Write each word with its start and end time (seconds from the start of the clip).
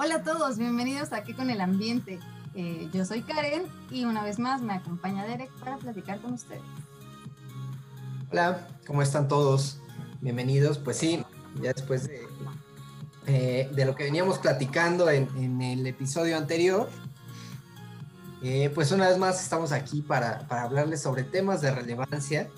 Hola 0.00 0.14
a 0.14 0.22
todos, 0.22 0.58
bienvenidos 0.58 1.12
aquí 1.12 1.34
con 1.34 1.50
el 1.50 1.60
ambiente. 1.60 2.20
Eh, 2.54 2.88
yo 2.92 3.04
soy 3.04 3.22
Karen 3.22 3.64
y 3.90 4.04
una 4.04 4.22
vez 4.22 4.38
más 4.38 4.62
me 4.62 4.72
acompaña 4.72 5.26
Derek 5.26 5.50
para 5.58 5.76
platicar 5.76 6.20
con 6.20 6.34
ustedes. 6.34 6.62
Hola, 8.30 8.68
¿cómo 8.86 9.02
están 9.02 9.26
todos? 9.26 9.80
Bienvenidos. 10.20 10.78
Pues 10.78 10.98
sí, 10.98 11.24
ya 11.60 11.72
después 11.72 12.06
de, 12.06 12.28
eh, 13.26 13.68
lo 13.74 13.96
que 13.96 14.04
veníamos 14.04 14.38
platicando 14.38 15.10
en, 15.10 15.60
el 15.60 15.84
episodio 15.84 16.36
anterior, 16.36 16.88
eh, 18.44 18.70
pues 18.72 18.92
una 18.92 19.08
vez 19.08 19.18
más 19.18 19.42
estamos 19.42 19.72
aquí 19.72 20.00
para 20.00 20.46
hablarles 20.48 21.02
sobre 21.02 21.24
temas 21.24 21.60
de 21.60 21.72
relevancia 21.72 22.48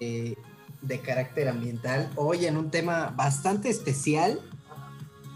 de 0.00 1.00
carácter 1.04 1.48
ambiental. 1.48 2.10
Hoy 2.16 2.46
en 2.46 2.56
un 2.56 2.72
tema 2.72 3.14
bastante 3.16 3.68
especial 3.70 4.40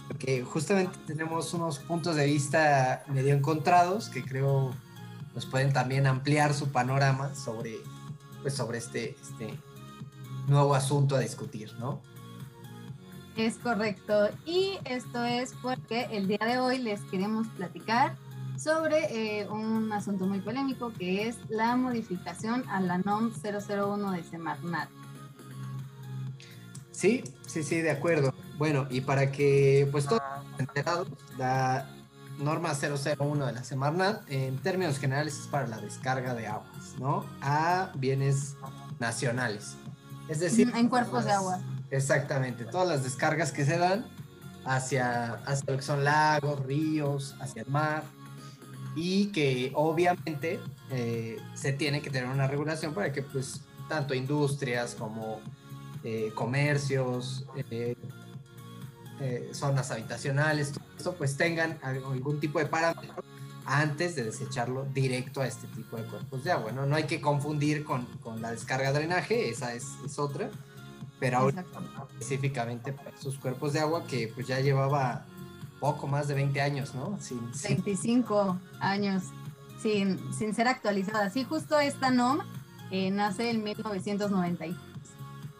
porque 0.08 0.42
justamente 0.42 0.98
tenemos 1.06 1.52
unos 1.54 1.78
puntos 1.78 2.16
de 2.16 2.26
vista 2.26 3.04
medio 3.08 3.34
encontrados 3.34 4.08
que 4.08 4.24
creo 4.24 4.74
nos 5.34 5.46
pueden 5.46 5.72
también 5.72 6.06
ampliar 6.06 6.52
su 6.52 6.72
panorama 6.72 7.34
sobre, 7.34 7.76
pues 8.42 8.54
sobre 8.54 8.78
este, 8.78 9.16
este 9.22 9.54
nuevo 10.48 10.74
asunto 10.74 11.14
a 11.14 11.20
discutir, 11.20 11.72
¿no? 11.78 12.02
Es 13.36 13.56
correcto. 13.58 14.30
Y 14.44 14.78
esto 14.84 15.22
es 15.22 15.54
porque 15.62 16.08
el 16.10 16.26
día 16.26 16.40
de 16.44 16.58
hoy 16.58 16.78
les 16.78 17.00
queremos 17.02 17.46
platicar 17.48 18.16
sobre 18.56 19.40
eh, 19.40 19.48
un 19.48 19.92
asunto 19.92 20.26
muy 20.26 20.40
polémico 20.40 20.92
que 20.92 21.28
es 21.28 21.36
la 21.48 21.76
modificación 21.76 22.68
a 22.68 22.80
la 22.80 22.98
NOM 22.98 23.30
001 23.30 24.10
de 24.10 24.24
Semarnat. 24.24 24.88
Sí, 26.90 27.22
sí, 27.46 27.62
sí, 27.62 27.80
de 27.80 27.92
acuerdo. 27.92 28.34
Bueno, 28.58 28.88
y 28.90 29.00
para 29.00 29.30
que 29.30 29.88
pues 29.92 30.06
todos 30.06 30.20
enterados, 30.58 31.08
la 31.38 31.88
norma 32.38 32.72
001 32.74 33.46
de 33.46 33.52
la 33.52 33.64
Semarnat 33.64 34.28
en 34.28 34.58
términos 34.58 34.98
generales 34.98 35.38
es 35.38 35.46
para 35.46 35.68
la 35.68 35.78
descarga 35.78 36.34
de 36.34 36.48
aguas, 36.48 36.96
¿no? 36.98 37.24
A 37.40 37.92
bienes 37.96 38.56
nacionales. 38.98 39.76
Es 40.28 40.40
decir, 40.40 40.72
en 40.74 40.88
cuerpos 40.88 41.24
de 41.24 41.32
agua. 41.32 41.60
Exactamente, 41.90 42.64
todas 42.64 42.88
las 42.88 43.04
descargas 43.04 43.52
que 43.52 43.64
se 43.64 43.78
dan 43.78 44.06
hacia, 44.64 45.34
hacia 45.46 45.72
lo 45.72 45.76
que 45.76 45.82
son 45.82 46.04
lagos, 46.04 46.60
ríos, 46.66 47.34
hacia 47.40 47.62
el 47.62 47.68
mar, 47.68 48.02
y 48.94 49.26
que 49.26 49.70
obviamente 49.74 50.60
eh, 50.90 51.38
se 51.54 51.72
tiene 51.72 52.02
que 52.02 52.10
tener 52.10 52.28
una 52.28 52.46
regulación 52.46 52.92
para 52.92 53.12
que 53.12 53.22
pues 53.22 53.62
tanto 53.88 54.14
industrias 54.14 54.94
como 54.94 55.40
eh, 56.04 56.32
comercios, 56.34 57.46
eh, 57.70 57.96
eh, 59.20 59.50
zonas 59.52 59.90
habitacionales, 59.90 60.72
todo 60.72 60.84
esto, 60.96 61.14
pues 61.14 61.36
tengan 61.36 61.78
algún 61.82 62.40
tipo 62.40 62.58
de 62.58 62.66
parámetro 62.66 63.22
antes 63.64 64.16
de 64.16 64.24
desecharlo 64.24 64.86
directo 64.94 65.42
a 65.42 65.46
este 65.46 65.66
tipo 65.68 65.96
de 65.96 66.04
cuerpos 66.04 66.44
de 66.44 66.52
agua. 66.52 66.72
No, 66.72 66.86
no 66.86 66.96
hay 66.96 67.04
que 67.04 67.20
confundir 67.20 67.84
con, 67.84 68.06
con 68.22 68.40
la 68.40 68.50
descarga 68.50 68.92
drenaje, 68.92 69.50
esa 69.50 69.74
es, 69.74 69.86
es 70.04 70.18
otra, 70.18 70.50
pero 71.20 71.38
ahora 71.38 71.64
específicamente 72.12 72.92
para 72.92 73.10
esos 73.10 73.36
cuerpos 73.38 73.72
de 73.72 73.80
agua 73.80 74.04
que 74.06 74.28
pues 74.34 74.46
ya 74.46 74.60
llevaba 74.60 75.26
poco 75.80 76.06
más 76.06 76.28
de 76.28 76.34
20 76.34 76.60
años, 76.60 76.94
¿no? 76.94 77.18
Sin, 77.20 77.40
25 77.62 78.58
años 78.80 79.24
sin, 79.80 80.18
sin 80.32 80.54
ser 80.54 80.68
actualizada. 80.68 81.30
Sí, 81.30 81.44
justo 81.44 81.78
esta 81.78 82.10
NOM 82.10 82.40
eh, 82.90 83.10
nace 83.10 83.50
en 83.50 83.62
1993 83.62 84.87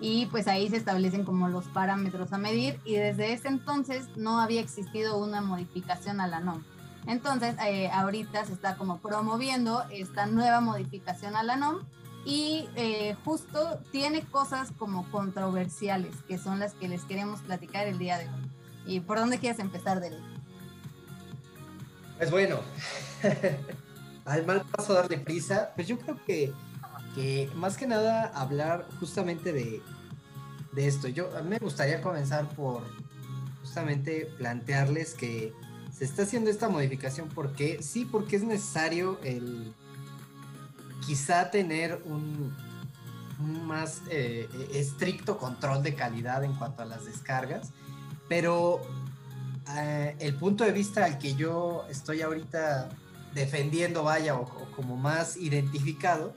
y 0.01 0.27
pues 0.27 0.47
ahí 0.47 0.69
se 0.69 0.77
establecen 0.77 1.25
como 1.25 1.49
los 1.49 1.65
parámetros 1.67 2.33
a 2.33 2.39
medir 2.39 2.81
y 2.85 2.95
desde 2.95 3.33
ese 3.33 3.49
entonces 3.49 4.09
no 4.17 4.41
había 4.41 4.61
existido 4.61 5.19
una 5.19 5.41
modificación 5.41 6.21
a 6.21 6.29
la 6.29 6.41
NOM. 6.41 6.63
Entonces 7.07 7.57
eh, 7.67 7.91
ahorita 7.91 8.45
se 8.45 8.53
está 8.53 8.77
como 8.77 8.99
promoviendo 8.99 9.85
esta 9.91 10.27
nueva 10.27 10.61
modificación 10.61 11.35
a 11.37 11.43
la 11.43 11.57
NOM 11.57 11.81
y 12.25 12.69
eh, 12.77 13.17
justo 13.25 13.81
tiene 13.91 14.23
cosas 14.23 14.73
como 14.79 15.11
controversiales 15.11 16.15
que 16.29 16.39
son 16.39 16.61
las 16.61 16.75
que 16.75 16.89
les 16.89 17.05
queremos 17.05 17.41
platicar 17.41 17.87
el 17.87 17.99
día 17.99 18.19
de 18.19 18.27
hoy. 18.27 18.51
¿Y 18.87 19.01
por 19.01 19.19
dónde 19.19 19.39
quieres 19.39 19.59
empezar, 19.59 20.01
Derek? 20.01 20.21
Pues 22.19 22.31
bueno, 22.31 22.61
al 24.25 24.47
mal 24.47 24.63
paso 24.63 24.95
darle 24.95 25.19
prisa, 25.19 25.73
pues 25.75 25.87
yo 25.89 25.99
creo 25.99 26.19
que 26.25 26.53
más 27.55 27.77
que 27.77 27.87
nada 27.87 28.31
hablar 28.35 28.87
justamente 29.01 29.53
de, 29.53 29.83
esto. 30.77 31.09
Yo 31.09 31.31
me 31.45 31.59
gustaría 31.59 32.01
comenzar 32.01 32.49
por 32.51 32.83
justamente 33.63 34.29
plantearles 34.39 35.15
que 35.15 35.53
se 35.97 36.05
está 36.05 36.23
haciendo 36.23 36.51
esta 36.51 36.69
modificación 36.69 37.29
porque 37.29 37.83
sí, 37.83 38.05
porque 38.05 38.37
es 38.37 38.43
necesario 38.43 39.19
el 39.25 39.73
quizá 41.05 41.51
tener 41.51 42.03
un, 42.05 42.55
más 43.39 44.03
eh, 44.11 44.49
estricto 44.75 45.39
control 45.39 45.83
de 45.83 45.95
calidad 45.95 46.45
en 46.45 46.55
cuanto 46.55 46.83
a 46.83 46.85
las 46.85 47.05
descargas, 47.05 47.71
pero 48.29 48.81
eh, 49.77 50.17
el 50.19 50.35
punto 50.35 50.65
de 50.65 50.73
vista 50.73 51.05
al 51.05 51.19
que 51.19 51.35
yo 51.35 51.85
estoy 51.89 52.23
ahorita 52.23 52.89
defendiendo, 53.35 54.03
vaya, 54.03 54.35
o 54.35 54.47
como 54.75 54.97
más 54.97 55.37
identificado, 55.37 56.35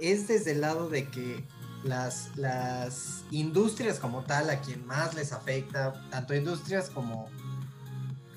es 0.00 0.28
desde 0.28 0.52
el 0.52 0.60
lado 0.60 0.88
de 0.88 1.08
que 1.08 1.44
las, 1.84 2.36
las 2.36 3.24
industrias 3.30 3.98
como 3.98 4.22
tal, 4.22 4.50
a 4.50 4.60
quien 4.60 4.86
más 4.86 5.14
les 5.14 5.32
afecta, 5.32 5.94
tanto 6.10 6.34
industrias 6.34 6.90
como 6.90 7.28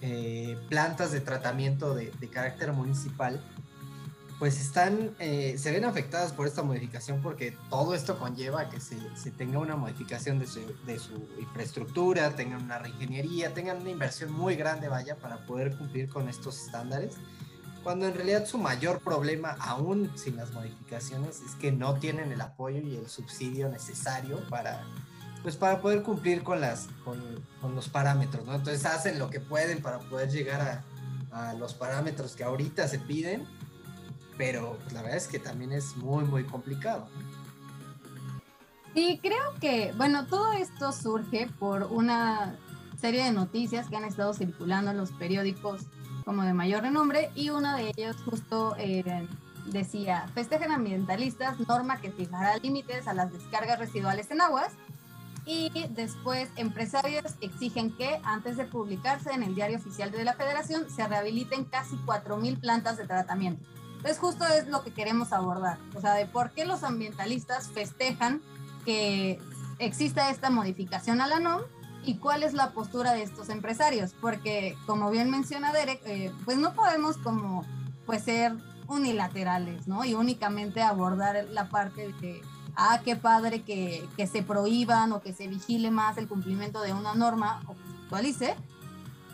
eh, 0.01 0.57
plantas 0.69 1.11
de 1.11 1.21
tratamiento 1.21 1.93
de, 1.93 2.11
carácter 2.31 2.71
municipal, 2.73 3.43
pues 4.39 4.59
están, 4.59 5.15
eh, 5.19 5.55
se 5.59 5.71
ven 5.71 5.85
afectadas 5.85 6.33
por 6.33 6.47
esta 6.47 6.63
modificación 6.63 7.21
porque 7.21 7.55
todo 7.69 7.93
esto 7.93 8.17
conlleva 8.17 8.69
que 8.69 8.79
se, 8.79 8.97
se 9.15 9.29
tenga 9.29 9.59
una 9.59 9.75
modificación 9.75 10.39
de 10.39 10.47
su, 10.47 10.61
de 10.87 10.97
su, 10.97 11.27
infraestructura, 11.39 12.35
tengan 12.35 12.63
una 12.63 12.79
reingeniería, 12.79 13.53
tengan 13.53 13.81
una 13.81 13.91
inversión 13.91 14.31
muy 14.31 14.55
grande, 14.55 14.87
vaya, 14.87 15.17
para 15.17 15.45
poder 15.45 15.77
cumplir 15.77 16.09
con 16.09 16.29
estos 16.29 16.65
estándares 16.65 17.17
cuando 17.83 18.07
en 18.07 18.13
realidad 18.13 18.45
su 18.45 18.57
mayor 18.57 18.99
problema, 18.99 19.55
aún 19.59 20.11
sin 20.15 20.35
las 20.35 20.51
modificaciones, 20.51 21.41
es 21.41 21.55
que 21.55 21.71
no 21.71 21.95
tienen 21.95 22.31
el 22.31 22.41
apoyo 22.41 22.79
y 22.79 22.95
el 22.95 23.07
subsidio 23.09 23.69
necesario 23.69 24.39
para, 24.49 24.83
pues 25.41 25.55
para 25.55 25.81
poder 25.81 26.03
cumplir 26.03 26.43
con, 26.43 26.61
las, 26.61 26.89
con, 27.03 27.75
los 27.75 27.89
parámetros, 27.89 28.45
¿no? 28.45 28.55
Entonces 28.55 28.85
hacen 28.85 29.17
lo 29.17 29.29
que 29.29 29.39
pueden 29.39 29.81
para 29.81 29.99
poder 29.99 30.29
llegar 30.29 30.83
a, 31.31 31.53
los 31.57 31.73
parámetros 31.73 32.35
que 32.35 32.43
ahorita 32.43 32.89
se 32.89 32.99
piden, 32.99 33.47
pero 34.37 34.77
pues, 34.81 34.91
la 34.91 35.01
verdad 35.01 35.17
es 35.17 35.29
que 35.29 35.39
también 35.39 35.71
es 35.71 35.95
muy, 35.95 36.25
muy 36.25 36.43
complicado. 36.43 37.07
Sí, 38.93 39.17
creo 39.23 39.53
que, 39.61 39.93
bueno, 39.95 40.27
todo 40.27 40.51
esto 40.51 40.91
surge 40.91 41.47
por 41.57 41.83
una 41.83 42.57
serie 42.99 43.23
de 43.23 43.31
noticias 43.31 43.87
que 43.87 43.95
han 43.95 44.03
estado 44.03 44.33
circulando 44.33 44.91
en 44.91 44.97
los 44.97 45.11
periódicos 45.11 45.83
como 46.23 46.43
de 46.43 46.53
mayor 46.53 46.83
renombre 46.83 47.31
y 47.35 47.49
uno 47.49 47.75
de 47.75 47.91
ellos 47.95 48.15
justo 48.25 48.75
eh, 48.77 49.27
decía, 49.65 50.27
festejan 50.33 50.71
ambientalistas, 50.71 51.59
norma 51.67 51.99
que 52.01 52.11
fijará 52.11 52.57
límites 52.57 53.07
a 53.07 53.13
las 53.13 53.31
descargas 53.31 53.79
residuales 53.79 54.31
en 54.31 54.41
aguas 54.41 54.71
y 55.45 55.71
después 55.89 56.49
empresarios 56.55 57.35
exigen 57.41 57.95
que 57.95 58.19
antes 58.23 58.57
de 58.57 58.65
publicarse 58.65 59.31
en 59.31 59.43
el 59.43 59.55
diario 59.55 59.77
oficial 59.77 60.11
de 60.11 60.23
la 60.23 60.33
federación 60.33 60.89
se 60.89 61.07
rehabiliten 61.07 61.65
casi 61.65 61.95
4.000 61.97 62.59
plantas 62.59 62.97
de 62.97 63.07
tratamiento. 63.07 63.67
Entonces 63.97 64.19
justo 64.19 64.45
es 64.45 64.67
lo 64.67 64.83
que 64.83 64.91
queremos 64.91 65.31
abordar, 65.31 65.77
o 65.95 66.01
sea, 66.01 66.13
de 66.13 66.25
por 66.25 66.51
qué 66.51 66.65
los 66.65 66.83
ambientalistas 66.83 67.69
festejan 67.69 68.41
que 68.85 69.39
exista 69.79 70.29
esta 70.29 70.49
modificación 70.49 71.21
a 71.21 71.27
la 71.27 71.39
NOM 71.39 71.61
y 72.03 72.15
cuál 72.15 72.43
es 72.43 72.53
la 72.53 72.71
postura 72.71 73.13
de 73.13 73.23
estos 73.23 73.49
empresarios, 73.49 74.13
porque 74.19 74.75
como 74.85 75.11
bien 75.11 75.29
menciona 75.29 75.71
Derek, 75.71 76.01
eh, 76.05 76.31
pues 76.45 76.57
no 76.57 76.73
podemos 76.73 77.17
como 77.17 77.65
pues 78.05 78.23
ser 78.23 78.53
unilaterales, 78.87 79.87
¿no? 79.87 80.03
Y 80.03 80.13
únicamente 80.13 80.81
abordar 80.81 81.45
la 81.51 81.69
parte 81.69 82.07
de 82.07 82.13
que, 82.13 82.41
ah, 82.75 83.01
qué 83.03 83.15
padre 83.15 83.61
que, 83.61 84.07
que 84.17 84.27
se 84.27 84.43
prohíban 84.43 85.11
o 85.13 85.21
que 85.21 85.33
se 85.33 85.47
vigile 85.47 85.91
más 85.91 86.17
el 86.17 86.27
cumplimiento 86.27 86.81
de 86.81 86.93
una 86.93 87.13
norma 87.13 87.61
o 87.67 87.73
que 87.75 87.83
se 87.83 87.97
actualice, 88.03 88.55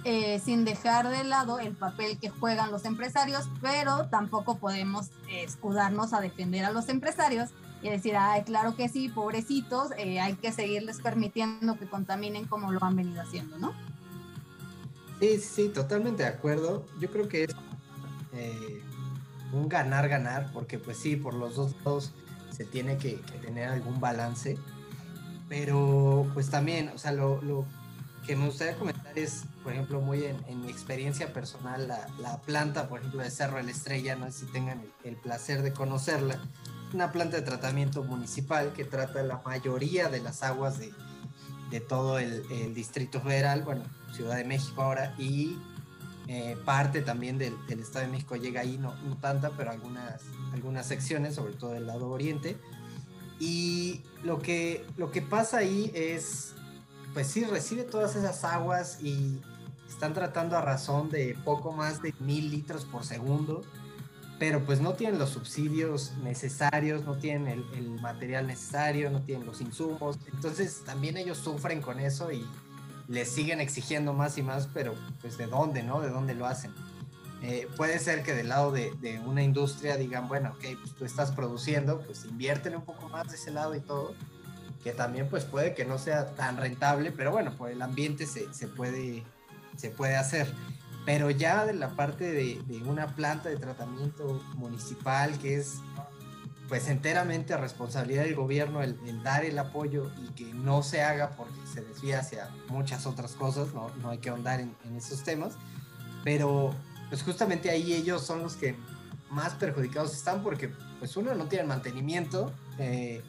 eh, 0.04 0.40
sin 0.40 0.64
dejar 0.64 1.10
de 1.10 1.24
lado 1.24 1.60
el 1.60 1.76
papel 1.76 2.18
que 2.20 2.30
juegan 2.30 2.72
los 2.72 2.86
empresarios, 2.86 3.50
pero 3.62 4.08
tampoco 4.10 4.58
podemos 4.58 5.10
escudarnos 5.30 6.14
a 6.14 6.22
defender 6.22 6.66
a 6.66 6.72
los 6.72 6.88
empresarios 6.90 7.50
y 7.82 7.90
decir, 7.90 8.16
ay, 8.18 8.44
claro 8.44 8.76
que 8.76 8.90
sí, 8.90 9.10
pobrecitos, 9.10 9.92
eh, 9.98 10.20
hay 10.20 10.36
que 10.36 10.52
seguirles 10.52 11.00
permitiendo 11.00 11.78
que 11.78 11.88
contaminen 11.88 12.46
como 12.46 12.72
lo 12.72 12.84
han 12.84 12.96
venido 12.96 13.22
haciendo, 13.22 13.58
¿no? 13.58 13.74
Sí, 15.20 15.40
sí, 15.40 15.70
totalmente 15.70 16.24
de 16.24 16.30
acuerdo. 16.30 16.86
Yo 17.00 17.10
creo 17.10 17.28
que 17.28 17.46
es 17.46 17.56
eh, 18.34 18.82
un 19.52 19.68
ganar-ganar, 19.70 20.52
porque 20.54 20.80
pues 20.80 20.98
sí, 20.98 21.16
por 21.16 21.34
los 21.34 21.56
dos 21.56 21.76
lados 21.84 22.14
se 22.52 22.66
tiene 22.66 22.98
que, 22.98 23.14
tener 23.42 23.70
algún 23.70 24.00
balance, 24.00 24.58
pero 25.50 26.28
pues 26.34 26.50
también, 26.50 26.90
o 26.90 26.98
sea, 26.98 27.12
lo, 27.12 27.42
lo, 27.42 27.66
que 28.28 28.36
me 28.36 28.46
gustaría 28.46 28.76
comentar 28.76 29.18
es, 29.18 29.44
por 29.64 29.72
ejemplo, 29.72 30.02
muy 30.02 30.26
en, 30.26 30.62
mi 30.62 30.70
experiencia 30.70 31.32
personal, 31.32 31.88
la, 31.88 32.42
planta, 32.42 32.90
por 32.90 33.00
ejemplo, 33.00 33.22
de 33.22 33.32
Cerro 33.32 33.58
de 33.58 33.64
la 33.64 33.72
Estrella, 33.72 34.16
no 34.18 34.26
sé 34.26 34.46
si 34.46 34.46
tengan 34.48 34.84
el, 35.06 35.16
placer 35.16 35.62
de 35.62 35.72
conocerla, 35.72 36.40
una 36.94 37.12
planta 37.12 37.38
de 37.38 37.44
tratamiento 37.44 38.04
municipal 38.04 38.74
que 38.74 38.86
trata 38.86 39.22
la 39.24 39.42
mayoría 39.46 40.10
de 40.10 40.22
las 40.22 40.44
aguas 40.44 40.80
de, 40.80 40.94
de 41.70 41.80
todo 41.80 42.20
el, 42.20 42.44
el, 42.52 42.74
Distrito 42.74 43.22
Federal, 43.22 43.64
bueno, 43.64 43.84
Ciudad 44.14 44.38
de 44.38 44.46
México 44.46 44.82
ahora, 44.82 45.14
y 45.18 45.58
eh, 46.28 46.58
parte 46.66 47.02
también 47.02 47.38
del, 47.38 47.56
del, 47.68 47.80
Estado 47.80 48.06
de 48.06 48.12
México 48.12 48.36
llega 48.36 48.62
ahí, 48.62 48.78
no, 48.78 48.96
no, 49.04 49.18
tanta, 49.18 49.52
pero 49.52 49.72
algunas, 49.72 50.22
algunas 50.54 50.86
secciones, 50.86 51.36
sobre 51.36 51.54
todo 51.54 51.72
del 51.72 51.88
lado 51.88 52.10
oriente. 52.10 52.58
Y 53.40 54.02
lo 54.24 54.40
que, 54.40 54.86
lo 54.98 55.12
que 55.12 55.22
pasa 55.22 55.58
ahí 55.58 55.92
es, 55.94 56.54
pues 57.14 57.28
sí, 57.28 57.44
recibe 57.44 57.84
todas 57.84 58.16
esas 58.16 58.44
aguas 58.44 59.02
y 59.02 59.40
están 59.88 60.14
tratando 60.14 60.58
a 60.58 60.62
razón 60.62 61.10
de 61.10 61.38
poco 61.46 61.72
más 61.72 62.02
de 62.02 62.14
mil 62.20 62.50
litros 62.50 62.86
por 62.86 63.06
segundo, 63.06 63.62
pero 64.40 64.64
pues 64.64 64.82
no 64.82 64.94
tienen 64.94 65.20
los 65.20 65.32
subsidios 65.32 66.14
necesarios, 66.24 67.04
no 67.06 67.18
tienen 67.18 67.66
el, 67.74 67.90
material 68.02 68.46
necesario, 68.48 69.10
no 69.10 69.22
tienen 69.22 69.46
los 69.46 69.62
insumos, 69.62 70.20
entonces 70.32 70.84
también 70.86 71.18
ellos 71.18 71.40
sufren 71.40 71.82
con 71.82 72.00
eso 72.00 72.32
y 72.32 72.46
le 73.08 73.26
siguen 73.26 73.60
exigiendo 73.60 74.14
más 74.14 74.38
y 74.38 74.44
más, 74.44 74.68
pero 74.74 74.94
pues 75.22 75.38
de 75.38 75.48
dónde, 75.48 75.82
¿no? 75.82 76.02
De 76.02 76.10
dónde 76.10 76.36
lo 76.36 76.46
hacen. 76.46 76.72
Eh, 77.42 77.68
puede 77.78 78.00
ser 78.00 78.24
que 78.24 78.34
del 78.34 78.50
lado 78.50 78.72
de, 78.72 78.92
una 79.26 79.44
industria 79.44 79.98
digan, 79.98 80.28
bueno, 80.28 80.54
ok, 80.56 80.80
pues 80.80 80.96
tú 80.96 81.06
estás 81.06 81.32
produciendo, 81.32 82.02
pues 82.02 82.26
inviértele 82.26 82.76
un 82.78 82.86
poco 82.86 83.10
más 83.10 83.30
de 83.30 83.36
ese 83.36 83.52
lado 83.52 83.76
y 83.76 83.80
todo, 83.80 84.14
que 84.84 84.92
también 84.92 85.28
pues 85.30 85.46
puede 85.46 85.74
que 85.74 85.86
no 85.86 85.98
sea 85.98 86.36
tan 86.36 86.58
rentable, 86.58 87.12
pero 87.12 87.32
bueno, 87.32 87.56
por 87.58 87.72
el 87.72 87.82
ambiente 87.82 88.28
se 88.28 88.68
puede, 88.68 89.24
se 89.78 89.90
puede 89.90 90.16
hacer. 90.16 90.54
Pero 91.08 91.32
ya 91.32 91.66
de 91.66 91.74
la 91.74 91.96
parte 91.96 92.30
de, 92.34 92.62
una 92.86 93.16
planta 93.16 93.48
de 93.48 93.56
tratamiento 93.56 94.44
municipal 94.56 95.40
que 95.40 95.56
es 95.56 95.76
pues 96.68 96.90
enteramente 96.90 97.56
responsabilidad 97.56 98.24
del 98.24 98.36
gobierno 98.36 98.84
el, 98.84 99.24
dar 99.24 99.46
el 99.46 99.58
apoyo 99.58 100.12
y 100.22 100.34
que 100.34 100.54
no 100.54 100.84
se 100.84 101.02
haga 101.02 101.30
porque 101.38 101.56
se 101.66 101.80
desvía 101.80 102.20
hacia 102.20 102.50
muchas 102.68 103.06
otras 103.06 103.36
cosas, 103.36 103.74
no, 103.74 103.90
no 104.02 104.10
hay 104.10 104.18
que 104.18 104.32
ahondar 104.32 104.60
en, 104.60 104.76
esos 104.98 105.24
temas, 105.24 105.54
pero 106.26 106.76
pues 107.08 107.24
justamente 107.24 107.70
ahí 107.70 107.94
ellos 107.94 108.26
son 108.26 108.44
los 108.44 108.58
que 108.58 108.76
más 109.30 109.54
perjudicados 109.54 110.14
están 110.14 110.44
porque 110.44 110.74
pues 111.00 111.16
uno 111.16 111.34
no 111.36 111.46
tiene 111.46 111.64
mantenimiento, 111.64 112.52
eh, 112.80 113.24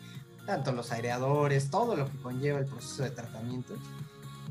tanto 0.47 0.73
los 0.73 0.91
aireadores, 0.91 1.71
todo 1.71 1.95
lo 1.95 2.11
que 2.11 2.19
conlleva 2.19 2.59
el 2.59 2.67
proceso 2.67 3.05
de 3.05 3.11
tratamiento 3.13 3.77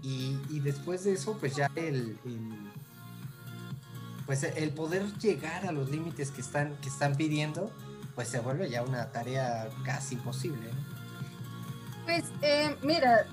y, 0.02 0.60
después 0.62 1.04
de 1.04 1.12
eso 1.12 1.38
pues 1.38 1.58
ya 1.58 1.70
el, 1.76 2.18
pues 4.28 4.44
el 4.44 4.70
poder 4.72 5.12
llegar 5.18 5.66
a 5.66 5.72
los 5.72 5.90
límites 5.90 6.30
que 6.30 6.42
están, 6.42 6.76
que 6.78 6.90
están 6.90 7.16
pidiendo, 7.16 7.72
pues 8.14 8.28
se 8.28 8.40
vuelve 8.40 8.70
ya 8.70 8.84
una 8.84 9.12
tarea 9.12 9.70
casi 9.84 10.16
imposible. 10.16 10.70
Pues 12.06 12.26
eh, 12.42 12.76
mira, 12.84 13.26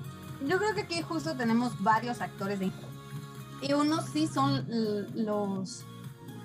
yo 0.47 0.57
creo 0.57 0.73
que 0.73 0.81
aquí 0.81 1.01
justo 1.01 1.35
tenemos 1.35 1.81
varios 1.83 2.21
actores 2.21 2.59
de 2.59 2.71
y 3.61 3.73
unos 3.73 4.05
sí 4.05 4.27
son 4.27 4.65
los 5.15 5.85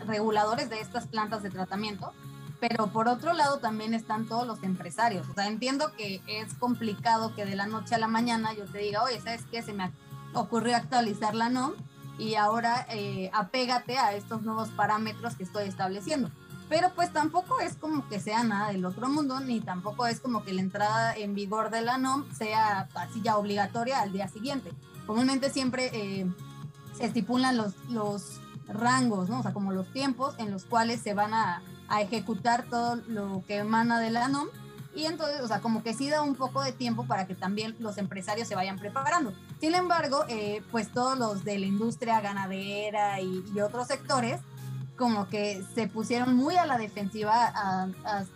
reguladores 0.06 0.70
de 0.70 0.80
estas 0.80 1.06
plantas 1.06 1.42
de 1.42 1.50
tratamiento, 1.50 2.12
pero 2.60 2.88
por 2.88 3.08
otro 3.08 3.32
lado 3.32 3.58
también 3.58 3.94
están 3.94 4.26
todos 4.26 4.46
los 4.46 4.62
empresarios. 4.62 5.28
O 5.28 5.34
sea, 5.34 5.46
entiendo 5.46 5.92
que 5.96 6.22
es 6.26 6.54
complicado 6.54 7.34
que 7.34 7.44
de 7.44 7.56
la 7.56 7.66
noche 7.66 7.94
a 7.94 7.98
la 7.98 8.08
mañana 8.08 8.54
yo 8.54 8.64
te 8.64 8.78
diga, 8.78 9.02
oye, 9.02 9.20
¿sabes 9.20 9.44
qué? 9.50 9.62
Se 9.62 9.72
me 9.72 9.90
ocurrió 10.32 10.76
actualizar 10.76 11.34
la 11.34 11.48
NOM 11.48 11.72
y 12.20 12.34
ahora 12.34 12.86
eh, 12.90 13.30
apégate 13.32 13.98
a 13.98 14.14
estos 14.14 14.42
nuevos 14.42 14.68
parámetros 14.70 15.34
que 15.36 15.44
estoy 15.44 15.66
estableciendo 15.66 16.30
pero 16.70 16.92
pues 16.94 17.12
tampoco 17.12 17.58
es 17.60 17.74
como 17.74 18.08
que 18.08 18.20
sea 18.20 18.44
nada 18.44 18.70
del 18.70 18.84
otro 18.84 19.08
mundo, 19.08 19.40
ni 19.40 19.60
tampoco 19.60 20.06
es 20.06 20.20
como 20.20 20.44
que 20.44 20.52
la 20.52 20.60
entrada 20.60 21.14
en 21.16 21.34
vigor 21.34 21.68
de 21.70 21.82
la 21.82 21.98
NOM 21.98 22.32
sea 22.32 22.88
así 22.94 23.20
ya 23.22 23.36
obligatoria 23.36 24.00
al 24.00 24.12
día 24.12 24.28
siguiente. 24.28 24.70
Comúnmente 25.04 25.50
siempre 25.50 25.90
eh, 25.92 26.32
se 26.96 27.06
estipulan 27.06 27.56
los, 27.56 27.74
los 27.88 28.40
rangos, 28.68 29.28
¿no? 29.28 29.40
O 29.40 29.42
sea, 29.42 29.52
como 29.52 29.72
los 29.72 29.92
tiempos 29.92 30.36
en 30.38 30.52
los 30.52 30.64
cuales 30.64 31.00
se 31.00 31.12
van 31.12 31.34
a, 31.34 31.60
a 31.88 32.02
ejecutar 32.02 32.64
todo 32.70 32.96
lo 33.08 33.42
que 33.48 33.56
emana 33.56 33.98
de 33.98 34.12
la 34.12 34.28
NOM. 34.28 34.46
Y 34.94 35.06
entonces, 35.06 35.40
o 35.40 35.48
sea, 35.48 35.60
como 35.60 35.82
que 35.82 35.94
sí 35.94 36.10
da 36.10 36.22
un 36.22 36.34
poco 36.34 36.62
de 36.62 36.72
tiempo 36.72 37.06
para 37.06 37.26
que 37.26 37.34
también 37.34 37.76
los 37.78 37.96
empresarios 37.98 38.48
se 38.48 38.56
vayan 38.56 38.78
preparando. 38.78 39.32
Sin 39.60 39.74
embargo, 39.74 40.24
eh, 40.28 40.62
pues 40.70 40.92
todos 40.92 41.16
los 41.16 41.44
de 41.44 41.58
la 41.58 41.66
industria 41.66 42.20
ganadera 42.20 43.20
y, 43.20 43.44
y 43.54 43.60
otros 43.60 43.86
sectores, 43.86 44.40
como 45.00 45.28
que 45.28 45.64
se 45.74 45.88
pusieron 45.88 46.36
muy 46.36 46.56
a 46.56 46.66
la 46.66 46.76
defensiva 46.76 47.54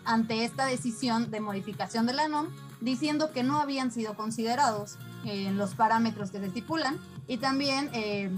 ante 0.06 0.44
esta 0.44 0.64
decisión 0.64 1.30
de 1.30 1.40
modificación 1.40 2.06
de 2.06 2.14
la 2.14 2.26
NOM, 2.26 2.46
diciendo 2.80 3.32
que 3.32 3.42
no 3.42 3.60
habían 3.60 3.92
sido 3.92 4.14
considerados 4.14 4.96
en 5.26 5.58
los 5.58 5.74
parámetros 5.74 6.30
que 6.30 6.38
se 6.38 6.46
estipulan 6.46 6.98
y 7.26 7.36
también 7.36 7.90
eh, 7.92 8.30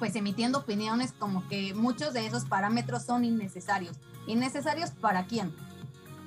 pues 0.00 0.16
emitiendo 0.16 0.58
opiniones 0.58 1.14
como 1.16 1.46
que 1.48 1.72
muchos 1.74 2.12
de 2.12 2.26
esos 2.26 2.44
parámetros 2.46 3.04
son 3.04 3.24
innecesarios. 3.24 3.96
¿Innecesarios 4.26 4.90
para 4.90 5.26
quién? 5.26 5.54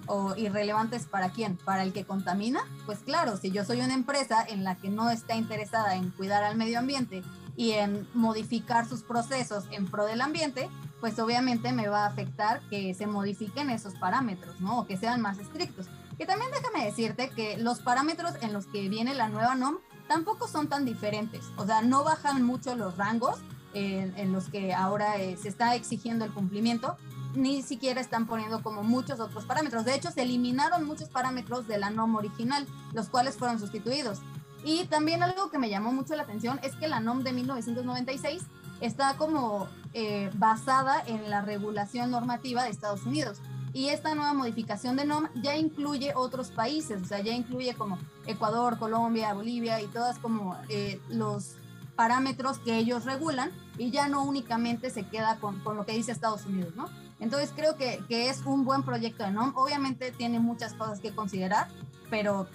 ¿O 0.07 0.35
irrelevantes 0.35 1.05
para 1.05 1.29
quién? 1.29 1.57
¿Para 1.57 1.83
el 1.83 1.93
que 1.93 2.05
contamina? 2.05 2.61
Pues 2.85 2.99
claro, 2.99 3.37
si 3.37 3.51
yo 3.51 3.65
soy 3.65 3.81
una 3.81 3.93
empresa 3.93 4.45
en 4.47 4.63
la 4.63 4.75
que 4.75 4.89
no 4.89 5.09
está 5.09 5.35
interesada 5.35 5.95
en 5.95 6.11
cuidar 6.11 6.43
al 6.43 6.55
medio 6.55 6.79
ambiente 6.79 7.23
y 7.57 7.71
en 7.71 8.07
modificar 8.13 8.87
sus 8.87 9.01
procesos 9.01 9.65
en 9.71 9.87
pro 9.87 10.05
del 10.05 10.21
ambiente, 10.21 10.69
pues 10.99 11.17
obviamente 11.19 11.71
me 11.71 11.87
va 11.87 12.03
a 12.03 12.07
afectar 12.07 12.61
que 12.69 12.93
se 12.93 13.07
modifiquen 13.07 13.69
esos 13.69 13.93
parámetros, 13.95 14.59
¿no? 14.59 14.79
O 14.79 14.87
que 14.87 14.97
sean 14.97 15.21
más 15.21 15.39
estrictos. 15.39 15.87
Que 16.17 16.25
también 16.25 16.51
déjame 16.51 16.85
decirte 16.85 17.29
que 17.29 17.57
los 17.57 17.79
parámetros 17.79 18.33
en 18.41 18.53
los 18.53 18.67
que 18.67 18.87
viene 18.89 19.13
la 19.13 19.29
nueva 19.29 19.55
NOM 19.55 19.77
tampoco 20.07 20.47
son 20.47 20.67
tan 20.67 20.85
diferentes, 20.85 21.43
o 21.57 21.65
sea, 21.65 21.81
no 21.81 22.03
bajan 22.03 22.43
mucho 22.43 22.75
los 22.75 22.97
rangos 22.97 23.39
en, 23.73 24.31
los 24.31 24.49
que 24.49 24.73
ahora 24.73 25.17
eh, 25.17 25.35
se 25.35 25.49
está 25.49 25.75
exigiendo 25.75 26.23
el 26.23 26.31
cumplimiento, 26.31 26.95
ni 27.35 27.61
siquiera 27.61 28.01
están 28.01 28.27
poniendo 28.27 28.61
como 28.61 28.83
muchos 28.83 29.19
otros 29.19 29.45
parámetros. 29.45 29.85
De 29.85 29.95
hecho, 29.95 30.11
se 30.11 30.23
eliminaron 30.23 30.85
muchos 30.85 31.09
parámetros 31.09 31.67
de 31.67 31.77
la 31.77 31.89
NOM 31.89 32.15
original, 32.15 32.67
los 32.93 33.09
cuales 33.09 33.35
fueron 33.35 33.59
sustituidos. 33.59 34.19
Y 34.63 34.85
también 34.85 35.21
algo 35.21 35.51
que 35.51 35.59
me 35.59 35.69
llamó 35.69 35.91
mucho 35.91 36.15
la 36.15 36.23
atención 36.23 36.59
es 36.63 36.75
que 36.75 36.87
la 36.87 36.99
NOM 36.99 37.23
de 37.23 37.33
1996 37.33 38.43
está 38.81 39.15
como 39.17 39.67
eh, 39.93 40.31
basada 40.35 41.03
en 41.05 41.29
la 41.29 41.41
regulación 41.41 42.11
normativa 42.11 42.63
de 42.63 42.69
Estados 42.69 43.05
Unidos. 43.05 43.39
Y 43.73 43.89
esta 43.89 44.15
nueva 44.15 44.33
modificación 44.33 44.95
de 44.95 45.05
NOM 45.05 45.27
ya 45.35 45.57
incluye 45.57 46.13
otros 46.15 46.49
países, 46.49 47.01
o 47.01 47.05
sea, 47.05 47.19
ya 47.19 47.33
incluye 47.33 47.73
como 47.75 47.99
Ecuador, 48.25 48.79
Colombia, 48.79 49.33
Bolivia 49.33 49.81
y 49.81 49.87
todas 49.87 50.17
como 50.17 50.57
eh, 50.69 51.01
los 51.09 51.55
parámetros 51.95 52.59
que 52.59 52.77
ellos 52.77 53.05
regulan 53.05 53.51
y 53.77 53.91
ya 53.91 54.07
no 54.07 54.23
únicamente 54.23 54.89
se 54.89 55.03
queda 55.03 55.37
con, 55.39 55.59
con 55.59 55.75
lo 55.75 55.85
que 55.85 55.91
dice 55.91 56.11
Estados 56.11 56.45
Unidos, 56.45 56.73
¿no? 56.75 56.89
Entonces 57.19 57.51
creo 57.55 57.77
que, 57.77 58.03
que, 58.07 58.29
es 58.29 58.41
un 58.45 58.65
buen 58.65 58.83
proyecto 58.83 59.29
NOM. 59.29 59.53
Obviamente 59.55 60.11
tiene 60.11 60.39
muchas 60.39 60.73
cosas 60.73 60.99
que 60.99 61.13
considerar, 61.13 61.67
pero, 62.09 62.47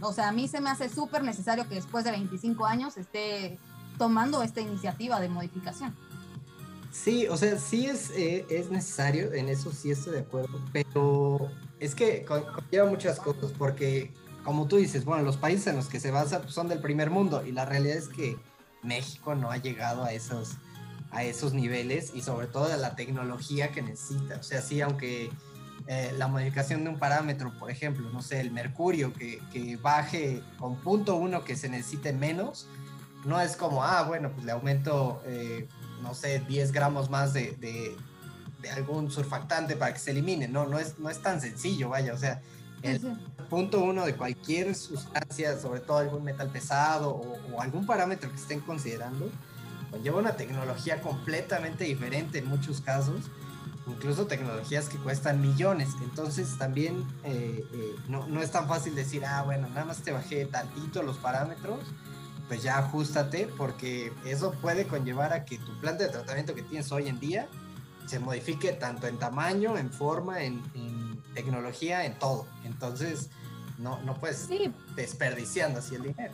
o 0.00 0.12
sea, 0.12 0.28
a 0.28 0.32
mí 0.32 0.48
se 0.48 0.60
me 0.60 0.70
hace 0.70 0.88
súper 0.88 1.22
necesario 1.22 1.68
que 1.68 1.76
después 1.76 2.04
de 2.04 2.10
25 2.10 2.66
años 2.66 2.96
esté 2.96 3.58
tomando 3.98 4.42
esta 4.42 4.60
iniciativa 4.60 5.20
de 5.20 5.28
modificación. 5.28 5.94
Sí, 6.90 7.26
o 7.28 7.36
sea, 7.36 7.58
sí 7.58 7.86
es, 7.86 8.10
eh, 8.10 8.46
es 8.48 8.70
necesario, 8.70 9.32
en 9.32 9.48
eso 9.48 9.70
sí 9.70 9.90
estoy 9.90 10.14
de 10.14 10.20
acuerdo, 10.20 10.60
pero 10.72 11.50
es 11.78 11.94
que 11.94 12.24
conlleva 12.24 12.88
muchas 12.88 13.20
cosas, 13.20 13.52
porque 13.52 14.14
como 14.44 14.66
tú 14.66 14.76
dices, 14.76 15.04
bueno, 15.04 15.22
los 15.22 15.36
países 15.36 15.66
en 15.66 15.76
los 15.76 15.88
que 15.88 16.00
se 16.00 16.10
basa 16.10 16.40
pues, 16.40 16.54
son 16.54 16.68
del 16.68 16.80
primer 16.80 17.10
mundo 17.10 17.44
y 17.44 17.52
la 17.52 17.66
realidad 17.66 17.96
es 17.96 18.08
que 18.08 18.38
México 18.82 19.34
no 19.34 19.50
ha 19.50 19.58
llegado 19.58 20.04
a 20.04 20.12
esos, 20.12 20.52
a 21.10 21.24
esos 21.24 21.54
niveles 21.54 22.12
y 22.14 22.22
sobre 22.22 22.46
todo 22.46 22.72
a 22.72 22.76
la 22.76 22.96
tecnología 22.96 23.72
que 23.72 23.82
necesita. 23.82 24.36
O 24.36 24.42
sea, 24.42 24.60
sí, 24.60 24.80
aunque 24.80 25.30
eh, 25.86 26.12
la 26.16 26.28
modificación 26.28 26.84
de 26.84 26.90
un 26.90 26.98
parámetro, 26.98 27.52
por 27.58 27.70
ejemplo, 27.70 28.10
no 28.10 28.22
sé, 28.22 28.40
el 28.40 28.50
mercurio, 28.50 29.12
que, 29.12 29.40
que 29.52 29.76
baje 29.76 30.42
con 30.58 30.76
punto 30.76 31.16
uno 31.16 31.44
que 31.44 31.56
se 31.56 31.68
necesite 31.68 32.12
menos, 32.12 32.68
no 33.26 33.40
es 33.40 33.56
como, 33.56 33.84
ah, 33.84 34.02
bueno, 34.02 34.30
pues 34.32 34.44
le 34.46 34.52
aumento, 34.52 35.20
eh, 35.26 35.68
no 36.02 36.14
sé, 36.14 36.40
10 36.40 36.72
gramos 36.72 37.10
más 37.10 37.32
de, 37.32 37.52
de, 37.60 37.96
algún 38.70 39.12
surfactante 39.12 39.76
para 39.76 39.92
que 39.92 40.00
se 40.00 40.10
elimine. 40.10 40.48
No, 40.48 40.66
no 40.66 40.78
es, 40.78 40.98
no 40.98 41.08
es 41.08 41.22
tan 41.22 41.40
sencillo, 41.40 41.90
vaya. 41.90 42.12
O 42.12 42.18
sea, 42.18 42.42
el 42.82 43.00
punto 43.48 43.80
uno 43.80 44.04
de 44.04 44.16
cualquier 44.16 44.74
sustancia, 44.74 45.56
sobre 45.58 45.80
todo 45.80 45.98
algún 45.98 46.24
metal 46.24 46.50
pesado 46.50 47.10
o, 47.10 47.60
algún 47.60 47.86
parámetro 47.86 48.28
que 48.30 48.36
estén 48.36 48.60
considerando, 48.60 49.30
conlleva 49.90 50.18
una 50.18 50.36
tecnología 50.36 51.00
completamente 51.00 51.84
diferente 51.84 52.38
en 52.38 52.48
muchos 52.48 52.80
casos, 52.80 53.30
incluso 53.86 54.26
tecnologías 54.26 54.88
que 54.88 54.98
cuestan 54.98 55.40
millones. 55.40 55.90
Entonces 56.02 56.58
también 56.58 57.06
eh, 57.24 57.64
eh, 57.72 57.94
no, 58.08 58.26
no, 58.26 58.42
es 58.42 58.50
tan 58.50 58.68
fácil 58.68 58.94
decir, 58.94 59.24
ah, 59.24 59.42
bueno, 59.42 59.68
nada 59.68 59.84
más 59.84 60.02
te 60.02 60.12
bajé 60.12 60.46
tantito 60.46 61.02
los 61.02 61.16
parámetros 61.18 61.80
pues 62.48 62.62
ya 62.62 62.78
ajustate 62.78 63.48
porque 63.56 64.12
eso 64.24 64.52
puede 64.52 64.86
conllevar 64.86 65.32
a 65.32 65.44
que 65.44 65.58
tu 65.58 65.78
planta 65.80 66.04
de 66.04 66.10
tratamiento 66.10 66.54
que 66.54 66.62
tienes 66.62 66.92
hoy 66.92 67.08
en 67.08 67.18
día 67.18 67.48
se 68.06 68.20
modifique 68.20 68.72
tanto 68.72 69.08
en 69.08 69.18
tamaño, 69.18 69.76
en 69.76 69.90
forma, 69.90 70.42
en, 70.42 70.62
tecnología, 71.34 72.06
en 72.06 72.18
todo. 72.18 72.46
Entonces, 72.64 73.28
no, 73.76 74.00
no 74.02 74.14
puedes 74.14 74.38
sí. 74.38 74.72
desperdiciando 74.94 75.80
así 75.80 75.96
el 75.96 76.04
dinero. 76.04 76.32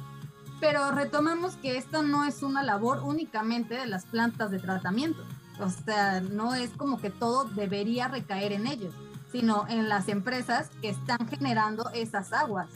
Pero 0.62 0.92
retomamos 0.92 1.56
que 1.56 1.76
esto 1.76 2.04
no 2.04 2.24
es 2.24 2.44
una 2.44 2.62
labor 2.62 3.00
únicamente 3.02 3.74
de 3.74 3.86
las 3.86 4.06
plantas 4.06 4.52
de 4.52 4.60
tratamiento. 4.60 5.20
O 5.58 5.68
sea, 5.68 6.20
no 6.20 6.54
es 6.54 6.70
como 6.70 7.00
que 7.00 7.10
todo 7.10 7.46
debería 7.46 8.06
recaer 8.06 8.52
en 8.52 8.68
ellos, 8.68 8.94
sino 9.32 9.66
en 9.68 9.88
las 9.88 10.06
empresas 10.06 10.70
que 10.80 10.90
están 10.90 11.26
generando 11.26 11.90
esas 11.94 12.32
aguas. 12.32 12.68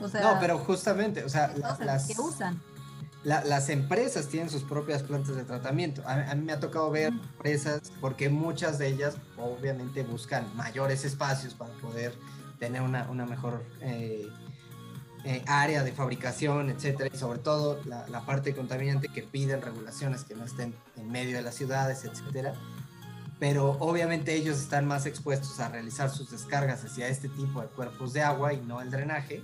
O 0.00 0.08
sea, 0.08 0.22
no, 0.22 0.40
pero 0.40 0.56
justamente, 0.56 1.22
o 1.22 1.28
sea, 1.28 1.52
las 1.80 2.06
que 2.06 2.18
usan 2.18 2.58
las 3.24 3.68
empresas 3.68 4.28
tienen 4.28 4.48
sus 4.48 4.62
propias 4.62 5.02
plantas 5.02 5.36
de 5.36 5.44
tratamiento. 5.44 6.02
A, 6.06 6.34
mí 6.34 6.44
me 6.44 6.52
ha 6.52 6.60
tocado 6.60 6.90
ver 6.90 7.08
empresas 7.08 7.92
porque 8.00 8.30
muchas 8.30 8.78
de 8.78 8.88
ellas 8.88 9.18
obviamente 9.36 10.02
buscan 10.02 10.46
mayores 10.56 11.04
espacios 11.04 11.52
para 11.52 11.72
poder 11.74 12.14
tener 12.58 12.80
una, 12.80 13.04
mejor 13.26 13.62
eh, 13.82 14.28
eh, 15.28 15.42
área 15.46 15.84
de 15.84 15.92
fabricación, 15.92 16.70
etcétera, 16.70 17.10
y 17.12 17.18
sobre 17.18 17.38
todo 17.38 17.80
la, 17.84 18.08
la, 18.08 18.24
parte 18.24 18.54
contaminante 18.54 19.08
que 19.08 19.22
piden 19.22 19.60
regulaciones 19.60 20.24
que 20.24 20.34
no 20.34 20.46
estén 20.46 20.74
en 20.96 21.10
medio 21.10 21.36
de 21.36 21.42
las 21.42 21.54
ciudades, 21.54 22.02
etcétera. 22.04 22.54
Pero 23.38 23.76
obviamente 23.78 24.34
ellos 24.34 24.58
están 24.58 24.86
más 24.86 25.04
expuestos 25.04 25.60
a 25.60 25.68
realizar 25.68 26.08
sus 26.08 26.30
descargas 26.30 26.82
hacia 26.82 27.08
este 27.08 27.28
tipo 27.28 27.60
de 27.60 27.66
cuerpos 27.68 28.14
de 28.14 28.22
agua 28.22 28.54
y 28.54 28.60
no 28.62 28.80
el 28.80 28.90
drenaje 28.90 29.42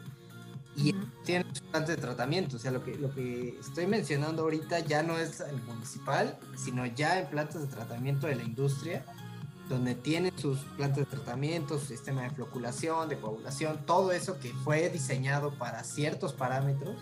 y 0.74 0.94
tienen 1.24 1.54
su 1.54 1.62
planta 1.64 1.92
de 1.92 1.98
tratamiento. 1.98 2.56
O 2.56 2.58
sea, 2.58 2.70
lo 2.70 2.82
que, 2.82 2.96
lo 2.96 3.12
que 3.14 3.56
estoy 3.60 3.86
mencionando 3.86 4.42
ahorita 4.42 4.80
ya 4.80 5.02
no 5.02 5.18
es 5.18 5.40
el 5.40 5.60
municipal, 5.62 6.38
sino 6.56 6.86
ya 6.86 7.20
en 7.20 7.26
plantas 7.28 7.60
de 7.62 7.68
tratamiento 7.68 8.26
de 8.26 8.36
la 8.36 8.42
industria, 8.42 9.04
donde 9.68 9.94
tienen 9.94 10.36
sus 10.38 10.58
plantas 10.76 10.98
de 10.98 11.04
tratamiento, 11.06 11.78
su 11.78 11.86
sistema 11.86 12.22
de 12.22 12.30
floculación, 12.30 13.08
de 13.08 13.18
coagulación, 13.18 13.84
todo 13.86 14.12
eso 14.12 14.38
que 14.38 14.50
fue 14.52 14.90
diseñado 14.90 15.54
para 15.54 15.84
ciertos 15.84 16.32
parámetros 16.32 16.96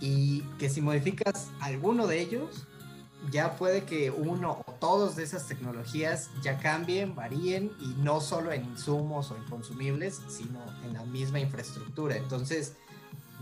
y 0.00 0.42
que 0.58 0.68
si 0.68 0.80
modificas 0.80 1.48
alguno 1.60 2.06
de 2.06 2.20
ellos, 2.20 2.66
ya 3.30 3.56
puede 3.56 3.84
que 3.84 4.10
uno 4.10 4.62
o 4.66 4.72
todos 4.72 5.16
de 5.16 5.22
esas 5.22 5.46
tecnologías 5.46 6.30
ya 6.42 6.58
cambien, 6.58 7.14
varíen 7.14 7.72
y 7.80 7.94
no 8.02 8.20
solo 8.20 8.52
en 8.52 8.64
insumos 8.64 9.30
o 9.30 9.36
en 9.36 9.44
consumibles, 9.44 10.20
sino 10.28 10.60
en 10.84 10.92
la 10.92 11.04
misma 11.04 11.40
infraestructura. 11.40 12.16
Entonces, 12.16 12.74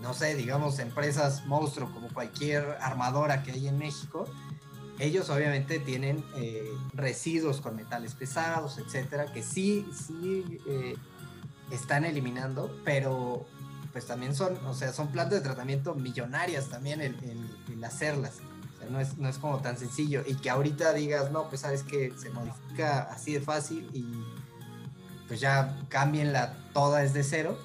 no 0.01 0.15
sé, 0.15 0.35
digamos, 0.35 0.79
empresas 0.79 1.47
monstruo 1.47 1.91
como 1.93 2.09
cualquier 2.09 2.77
armadora 2.81 3.43
que 3.43 3.53
hay 3.53 3.69
en 3.69 3.79
México, 3.79 4.27
ellos 4.99 5.30
obviamente 5.30 5.78
tienen 5.78 6.25
eh, 6.37 6.70
residuos 6.92 7.61
con 7.61 7.76
metales 7.76 8.14
pesados, 8.14 8.78
etcétera, 8.78 9.26
que 9.32 9.42
sí, 9.42 9.87
sí 9.92 10.61
eh, 10.66 10.96
están 11.70 12.04
eliminando, 12.04 12.78
pero 12.84 13.46
pues 13.92 14.06
también 14.06 14.34
son, 14.34 14.56
o 14.66 14.75
sea, 14.75 14.92
son 14.92 15.08
plantas 15.08 15.40
de 15.40 15.44
tratamiento 15.44 15.94
millonarias 15.94 16.68
también 16.68 17.00
el, 17.00 17.84
hacerlas 17.84 18.40
no 18.90 19.00
es, 19.00 19.18
no 19.18 19.28
es 19.28 19.38
como 19.38 19.58
tan 19.58 19.76
sencillo. 19.76 20.22
Y 20.26 20.34
que 20.37 20.50
ahorita 20.50 20.92
digas, 20.92 21.30
no, 21.30 21.49
pues 21.49 21.62
sabes 21.62 21.82
que 21.82 22.12
se 22.16 22.30
modifica 22.30 23.02
así 23.02 23.34
de 23.34 23.40
fácil 23.40 23.88
y 23.92 24.06
pues 25.28 25.40
ya 25.40 25.78
cámbienla 25.88 26.56
toda 26.72 27.00
desde 27.00 27.22
cero. 27.22 27.58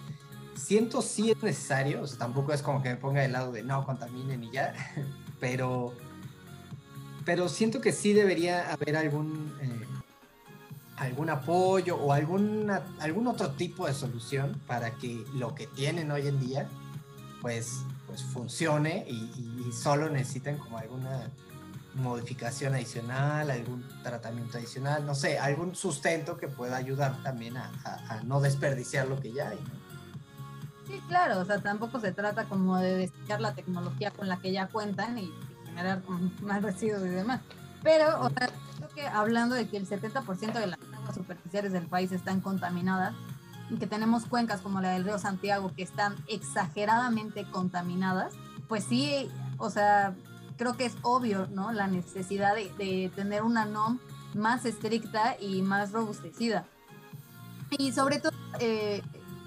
Siento 0.55 1.01
sí 1.01 1.31
es 1.31 1.43
necesario, 1.43 2.03
tampoco 2.17 2.53
es 2.53 2.61
como 2.61 2.81
que 2.81 2.89
me 2.89 2.95
ponga 2.95 3.21
del 3.21 3.33
lado 3.33 3.51
de 3.51 3.63
no 3.63 3.85
contaminen 3.85 4.43
y 4.43 4.51
ya, 4.51 4.73
pero, 5.39 5.93
pero 7.27 7.49
siento 7.49 7.81
que 7.81 7.91
sí 7.91 8.13
debería 8.13 8.71
haber 8.71 8.95
algún, 8.95 9.53
eh, 9.61 9.85
algún 10.95 11.29
apoyo 11.29 11.97
o 11.97 12.13
alguna, 12.13 12.83
algún 13.01 13.27
otro 13.27 13.51
tipo 13.51 13.85
de 13.85 13.93
solución 13.93 14.61
para 14.65 14.91
que 14.91 15.25
lo 15.33 15.53
que 15.53 15.67
tienen 15.67 16.09
hoy 16.09 16.25
en 16.25 16.39
día, 16.39 16.69
pues 17.41 17.81
pues 18.07 18.23
funcione 18.23 19.05
y, 19.09 19.73
solo 19.73 20.09
necesiten 20.09 20.57
como 20.57 20.77
alguna 20.77 21.29
modificación 21.95 22.73
adicional, 22.75 23.51
algún 23.51 23.85
tratamiento 24.01 24.57
adicional, 24.57 25.05
no 25.05 25.13
sé, 25.13 25.37
algún 25.37 25.75
sustento 25.75 26.37
que 26.37 26.47
pueda 26.47 26.77
ayudar 26.77 27.21
también 27.23 27.57
a, 27.57 28.21
no 28.23 28.39
desperdiciar 28.39 29.05
lo 29.09 29.19
que 29.19 29.33
ya 29.33 29.49
hay. 29.49 29.59
Sí, 30.87 31.01
claro, 31.09 31.41
o 31.41 31.45
sea, 31.45 31.59
tampoco 31.59 31.99
se 31.99 32.13
trata 32.13 32.45
como 32.45 32.77
de 32.77 32.95
desechar 32.95 33.41
la 33.41 33.53
tecnología 33.53 34.11
con 34.11 34.29
la 34.29 34.39
que 34.39 34.53
ya 34.53 34.67
cuentan 34.67 35.17
y, 35.17 35.29
generar 35.77 36.01
más 36.41 36.63
residuos 36.63 37.05
y 37.05 37.09
demás. 37.09 37.41
Pero, 37.83 38.21
o 38.21 38.29
sea, 38.29 38.49
creo 38.77 38.89
que 38.95 39.07
hablando 39.07 39.55
de 39.55 39.67
que 39.67 39.77
el 39.77 39.87
70% 39.87 40.53
de 40.53 40.67
las 40.67 40.79
aguas 40.93 41.15
superficiales 41.15 41.71
del 41.71 41.87
país 41.87 42.11
están 42.11 42.41
contaminadas, 42.41 43.13
que 43.79 43.85
tenemos 43.85 44.25
cuencas 44.25 44.61
como 44.61 44.81
la 44.81 44.91
del 44.91 45.03
río 45.03 45.19
Santiago 45.19 45.71
que 45.75 45.83
están 45.83 46.15
exageradamente 46.27 47.45
contaminadas, 47.51 48.33
pues 48.67 48.85
sí, 48.85 49.29
o 49.57 49.69
sea, 49.69 50.15
creo 50.57 50.75
que 50.75 50.85
es 50.85 50.95
obvio, 51.01 51.47
¿no? 51.51 51.71
La 51.71 51.87
necesidad 51.87 52.55
de, 52.55 53.11
tener 53.15 53.43
una 53.43 53.65
NOM 53.65 53.99
más 54.33 54.65
estricta 54.65 55.35
y 55.39 55.61
más 55.61 55.91
robustecida. 55.91 56.65
Y 57.77 57.91
sobre 57.91 58.19
todo, 58.19 58.31
eh, 58.59 59.03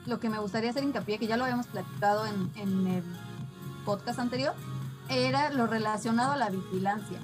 lo 0.06 0.20
que 0.20 0.28
me 0.28 0.38
gustaría 0.38 0.70
hacer 0.70 0.84
hincapié, 0.84 1.18
que 1.18 1.26
ya 1.26 1.36
lo 1.36 1.44
habíamos 1.44 1.66
platicado 1.66 2.26
en, 2.26 2.50
en 2.56 2.86
el 2.86 3.04
podcast 3.84 4.18
anterior, 4.18 4.54
era 5.10 5.50
lo 5.50 5.66
relacionado 5.66 6.32
a 6.32 6.36
la 6.36 6.50
vigilancia 6.50 7.20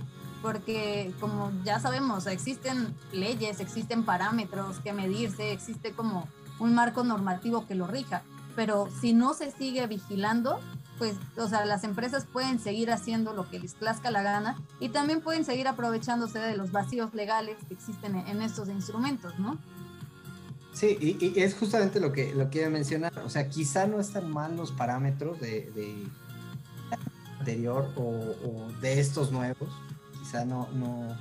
porque 0.47 1.13
como 1.19 1.51
ya 1.65 1.81
sabemos, 1.81 2.29
existen 2.29 2.95
leyes, 3.13 3.59
existen 3.59 4.05
parámetros 4.05 4.79
que 4.79 4.93
medirse, 4.93 5.51
existe 5.51 5.91
como 5.91 6.29
un 6.61 6.73
marco 6.73 7.03
normativo 7.03 7.67
que 7.67 7.75
lo 7.75 7.89
rija. 7.89 8.23
Pero 8.55 8.89
si 9.01 9.13
no 9.13 9.35
se 9.35 9.51
sigue 9.51 9.87
vigilando, 9.89 10.61
pues, 10.99 11.15
o 11.37 11.49
sea, 11.49 11.65
las 11.65 11.83
empresas 11.83 12.27
pueden 12.33 12.61
seguir 12.61 12.93
haciendo 12.93 13.33
lo 13.33 13.51
que 13.51 13.59
les 13.59 13.75
plazca 13.75 14.13
la 14.13 14.23
gana 14.23 14.57
y 14.79 14.91
también 14.91 15.21
pueden 15.21 15.45
seguir 15.45 15.67
aprovechándose 15.67 16.39
de 16.39 16.57
los 16.57 16.71
vacíos 16.71 17.13
legales 17.13 17.57
que 17.67 17.75
existen 17.75 18.17
en, 18.17 18.41
estos 18.41 18.69
instrumentos, 18.69 19.37
¿no? 19.41 19.59
Sí, 20.73 20.97
y, 21.01 21.41
es 21.41 21.55
justamente 21.55 21.99
lo 21.99 22.13
que, 22.13 22.35
lo 22.35 22.51
que 22.51 22.69
mencionar. 22.69 23.19
O 23.25 23.31
sea, 23.31 23.49
quizá 23.49 23.89
no 23.89 23.99
están 23.99 24.31
mal 24.31 24.57
los 24.57 24.71
parámetros 24.71 25.41
de 25.41 26.07
anterior 27.47 27.93
o, 27.97 28.03
o, 28.03 28.73
de 28.81 28.99
estos 28.99 29.31
nuevos. 29.31 29.69
Quizá 30.19 30.45
no, 30.45 30.69
no, 30.73 31.17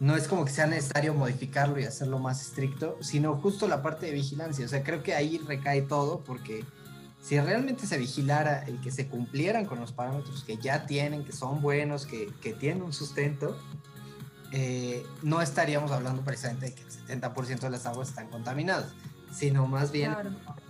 no 0.00 0.16
es 0.16 0.26
como 0.26 0.44
que 0.44 0.50
sea 0.50 0.66
necesario 0.66 1.14
modificarlo 1.14 1.78
y 1.78 1.84
hacerlo 1.84 2.18
más 2.18 2.42
estricto, 2.42 2.98
sino 3.00 3.36
justo 3.36 3.68
la 3.68 3.82
parte 3.82 4.06
de 4.06 4.12
vigilancia. 4.12 4.66
O 4.66 4.68
sea, 4.68 4.82
creo 4.82 5.02
que 5.02 5.14
ahí 5.14 5.38
recae 5.38 5.82
todo 5.82 6.24
porque 6.24 6.64
si 7.22 7.38
realmente 7.40 7.86
se 7.86 7.96
vigilara 7.98 8.64
el 8.66 8.80
que 8.80 8.90
se 8.90 9.06
cumplieran 9.08 9.64
con 9.64 9.78
los 9.80 9.92
parámetros 9.92 10.42
que 10.44 10.56
ya 10.56 10.86
tienen, 10.86 11.24
que 11.24 11.32
son 11.32 11.62
buenos, 11.62 12.04
que, 12.04 12.26
tienen 12.58 12.82
un 12.82 12.92
sustento, 12.92 13.56
eh, 14.52 15.06
no 15.22 15.40
estaríamos 15.40 15.92
hablando 15.92 16.22
precisamente 16.22 16.66
de 16.66 16.74
que 16.74 16.82
el 16.82 17.20
70% 17.22 17.60
de 17.60 17.70
las 17.70 17.86
aguas 17.86 18.08
están 18.08 18.28
contaminadas, 18.28 18.92
sino 19.32 19.66
más 19.66 19.90
bien 19.92 20.14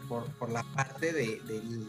por, 0.09 0.50
la 0.50 0.62
parte 0.62 1.12
de, 1.12 1.41
del 1.41 1.87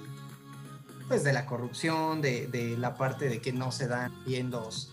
pues 1.07 1.23
de 1.23 1.33
la 1.33 1.45
corrupción, 1.45 2.21
de, 2.21 2.47
de, 2.47 2.77
la 2.77 2.95
parte 2.95 3.29
de 3.29 3.39
que 3.39 3.53
no 3.53 3.71
se 3.71 3.87
dan 3.87 4.11
bien 4.25 4.49
los, 4.49 4.91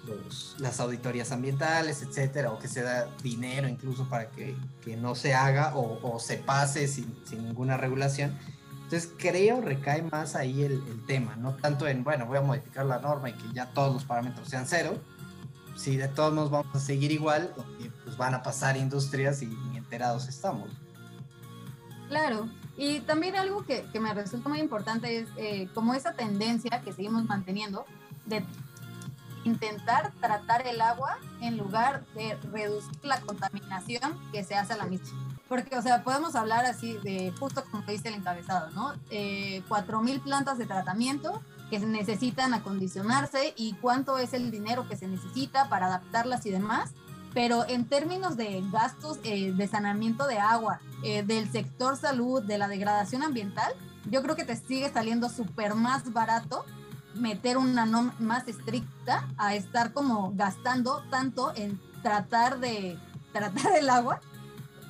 las 0.59 0.79
auditorías 0.81 1.33
ambientales, 1.33 2.03
etcétera, 2.03 2.53
o 2.53 2.59
que 2.59 2.69
se 2.69 2.83
da 2.83 3.09
dinero 3.23 3.67
incluso 3.67 4.09
para 4.09 4.31
que, 4.31 4.55
que 4.85 4.97
no 4.97 5.15
se 5.15 5.35
haga 5.35 5.75
o, 5.75 5.99
o 6.03 6.19
se 6.19 6.37
pase 6.37 6.87
sin, 6.87 7.17
sin, 7.25 7.45
ninguna 7.45 7.79
regulación. 7.79 8.39
Entonces 8.85 9.11
creo 9.17 9.63
recae 9.63 10.03
más 10.03 10.37
ahí 10.37 10.63
el, 10.63 10.83
el, 10.87 11.07
tema, 11.07 11.35
no 11.37 11.55
tanto 11.55 11.89
en, 11.89 12.05
bueno, 12.05 12.27
voy 12.27 12.37
a 12.37 12.43
modificar 12.43 12.85
la 12.85 12.99
norma 12.99 13.31
y 13.31 13.33
que 13.33 13.53
ya 13.55 13.71
todos 13.71 13.95
los 13.95 14.05
parámetros 14.05 14.49
sean 14.49 14.67
cero. 14.67 14.99
Si 15.77 15.97
de 15.97 16.09
todos 16.09 16.35
nos 16.35 16.51
vamos 16.51 16.77
a 16.77 16.79
seguir 16.79 17.11
igual, 17.11 17.55
pues 18.05 18.19
van 18.19 18.35
a 18.35 18.43
pasar 18.43 18.77
industrias 18.77 19.41
y 19.41 19.47
ni 19.47 19.79
enterados 19.79 20.29
estamos. 20.29 20.69
Claro, 22.09 22.51
y 22.77 23.01
también 23.01 23.37
algo 23.37 23.65
que, 23.65 23.85
que 23.93 24.01
me 24.01 24.15
resulta 24.15 24.49
muy 24.49 24.61
importante 24.61 25.19
es 25.19 25.29
eh, 25.37 25.69
como 25.75 25.95
esa 25.95 26.13
tendencia 26.13 26.81
que 26.83 26.93
seguimos 26.93 27.25
manteniendo 27.25 27.85
de 28.27 28.45
intentar 29.45 30.13
tratar 30.21 30.67
el 30.67 30.81
agua 30.81 31.19
en 31.41 31.59
lugar 31.59 32.05
de 32.15 32.37
reducir 32.53 32.97
la 33.03 33.21
contaminación 33.21 34.19
que 34.33 34.45
se 34.45 34.55
hace 34.55 34.73
a 34.73 34.77
la 34.77 34.87
misma. 34.87 35.09
Porque, 35.49 35.77
o 35.77 35.83
sea, 35.83 36.03
podemos 36.03 36.35
hablar 36.35 36.65
así 36.65 36.97
de, 37.03 37.33
justo 37.39 37.63
como 37.71 37.83
dice 37.85 38.09
el 38.09 38.15
encabezado, 38.15 38.71
¿no? 38.71 38.95
Eh, 39.11 39.63
4.000 39.69 40.23
plantas 40.23 40.59
de 40.59 40.67
tratamiento 40.67 41.43
que 41.69 41.79
necesitan 41.81 42.55
acondicionarse 42.55 43.53
y 43.57 43.75
cuánto 43.75 44.19
es 44.19 44.33
el 44.33 44.51
dinero 44.51 44.89
que 44.89 44.97
se 44.97 45.09
necesita 45.09 45.69
para 45.69 45.87
adaptarlas 45.87 46.47
y 46.47 46.51
demás 46.51 46.93
pero 47.35 47.67
en 47.67 47.87
términos 47.87 48.37
de 48.37 48.63
gastos 48.71 49.19
eh, 49.25 49.53
de 49.53 49.69
saneamiento 49.69 50.27
de 50.27 50.39
agua, 50.39 50.81
eh, 51.03 51.23
del 51.23 51.51
sector 51.51 51.97
salud, 51.97 52.43
de 52.43 52.59
la 52.59 52.69
degradación 52.69 53.23
ambiental, 53.23 53.73
yo 54.11 54.23
creo 54.23 54.37
que 54.37 54.45
te 54.45 54.57
sigue 54.57 54.91
saliendo 54.93 55.29
súper 55.29 55.75
más 55.75 56.13
barato 56.13 56.65
meter 57.15 57.57
una 57.57 57.87
norma 57.87 58.15
más 58.19 58.49
estricta 58.49 59.29
a 59.37 59.55
estar 59.55 59.93
como 59.93 60.33
gastando 60.35 61.03
tanto 61.11 61.53
en 61.55 61.81
tratar 62.03 62.59
de 62.59 62.99
tratar 63.33 63.77
el 63.77 63.89
agua. 63.89 64.21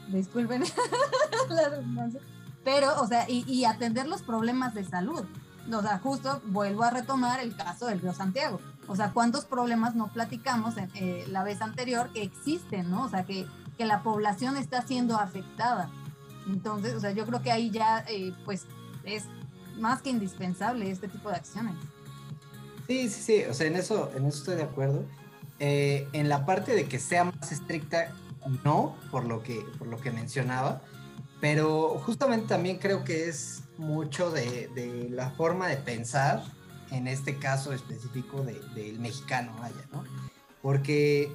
Disculpen 0.08 0.64
la 1.48 1.68
redundancia. 1.68 2.20
Pero, 2.64 3.00
o 3.00 3.06
sea, 3.06 3.28
y, 3.28 3.44
y, 3.50 3.64
atender 3.64 4.06
los 4.06 4.22
problemas 4.22 4.72
de 4.74 4.84
salud. 4.84 5.24
O 5.72 5.82
sea, 5.82 5.98
justo 5.98 6.40
vuelvo 6.46 6.84
a 6.84 6.90
retomar 6.90 7.40
el 7.40 7.56
caso 7.56 7.86
del 7.86 8.00
río 8.00 8.12
Santiago. 8.12 8.60
O 8.88 8.96
sea, 8.96 9.12
¿cuántos 9.12 9.44
problemas 9.44 9.94
no 9.94 10.12
platicamos 10.12 10.76
en, 10.76 10.90
eh, 10.94 11.24
la 11.28 11.44
vez 11.44 11.62
anterior 11.62 12.10
que 12.12 12.22
existen, 12.22 12.90
¿no? 12.90 13.04
O 13.04 13.08
sea, 13.08 13.24
que, 13.24 13.46
que 13.78 13.84
la 13.84 14.02
población 14.02 14.56
está 14.56 14.82
siendo 14.82 15.16
afectada. 15.16 15.90
Entonces, 16.46 16.94
o 16.94 17.00
sea, 17.00 17.12
yo 17.12 17.24
creo 17.26 17.42
que 17.42 17.52
ahí 17.52 17.70
ya, 17.70 18.04
eh, 18.08 18.32
pues, 18.44 18.66
es 19.04 19.24
más 19.78 20.02
que 20.02 20.10
indispensable 20.10 20.90
este 20.90 21.08
tipo 21.08 21.30
de 21.30 21.36
acciones. 21.36 21.74
Sí, 22.88 23.08
sí, 23.08 23.22
sí, 23.22 23.44
o 23.48 23.54
sea, 23.54 23.66
en 23.68 23.76
eso, 23.76 24.10
en 24.14 24.26
eso 24.26 24.38
estoy 24.38 24.56
de 24.56 24.64
acuerdo. 24.64 25.04
Eh, 25.60 26.08
en 26.12 26.28
la 26.28 26.44
parte 26.44 26.74
de 26.74 26.86
que 26.86 26.98
sea 26.98 27.24
más 27.24 27.52
estricta, 27.52 28.12
no, 28.64 28.96
por 29.10 29.24
lo 29.24 29.42
que, 29.42 29.64
por 29.78 29.86
lo 29.86 29.98
que 29.98 30.10
mencionaba, 30.10 30.82
pero 31.40 32.00
justamente 32.04 32.48
también 32.48 32.78
creo 32.78 33.04
que 33.04 33.28
es 33.28 33.62
mucho 33.78 34.30
de, 34.30 34.68
de 34.74 35.08
la 35.10 35.30
forma 35.30 35.68
de 35.68 35.76
pensar, 35.76 36.42
en 36.92 37.08
este 37.08 37.38
caso 37.38 37.72
específico 37.72 38.42
del 38.42 38.74
de, 38.74 38.92
mexicano, 38.98 39.52
vaya, 39.58 39.84
¿no? 39.92 40.04
Porque 40.60 41.32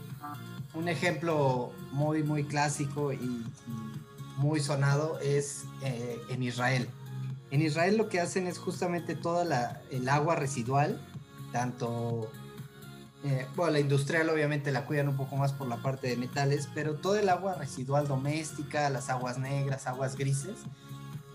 un 0.74 0.88
ejemplo 0.88 1.74
muy, 1.92 2.24
muy 2.24 2.46
clásico 2.46 3.12
y, 3.12 3.18
y 3.18 3.46
muy 4.38 4.60
sonado 4.60 5.20
es 5.20 5.66
eh, 5.82 6.22
en 6.30 6.44
Israel. 6.44 6.88
En 7.52 7.62
Israel 7.62 7.98
lo 7.98 8.08
que 8.10 8.20
hacen 8.20 8.48
es 8.48 8.58
justamente 8.58 9.16
toda 9.16 9.44
la, 9.44 9.82
el 9.92 10.08
agua 10.10 10.36
residual, 10.36 11.02
tanto, 11.52 12.32
eh, 13.24 13.48
bueno, 13.56 13.74
la 13.74 13.80
industrial 13.80 14.30
obviamente 14.30 14.72
la 14.72 14.86
cuidan 14.86 15.08
un 15.08 15.18
poco 15.18 15.36
más 15.38 15.54
por 15.54 15.68
la 15.68 15.78
parte 15.78 16.08
de 16.08 16.18
metales, 16.18 16.70
pero 16.74 16.96
todo 16.96 17.18
el 17.18 17.30
agua 17.30 17.56
residual 17.56 18.08
doméstica, 18.08 18.90
las 18.90 19.10
aguas 19.10 19.38
negras, 19.38 19.88
aguas 19.88 20.16
grises, 20.18 20.58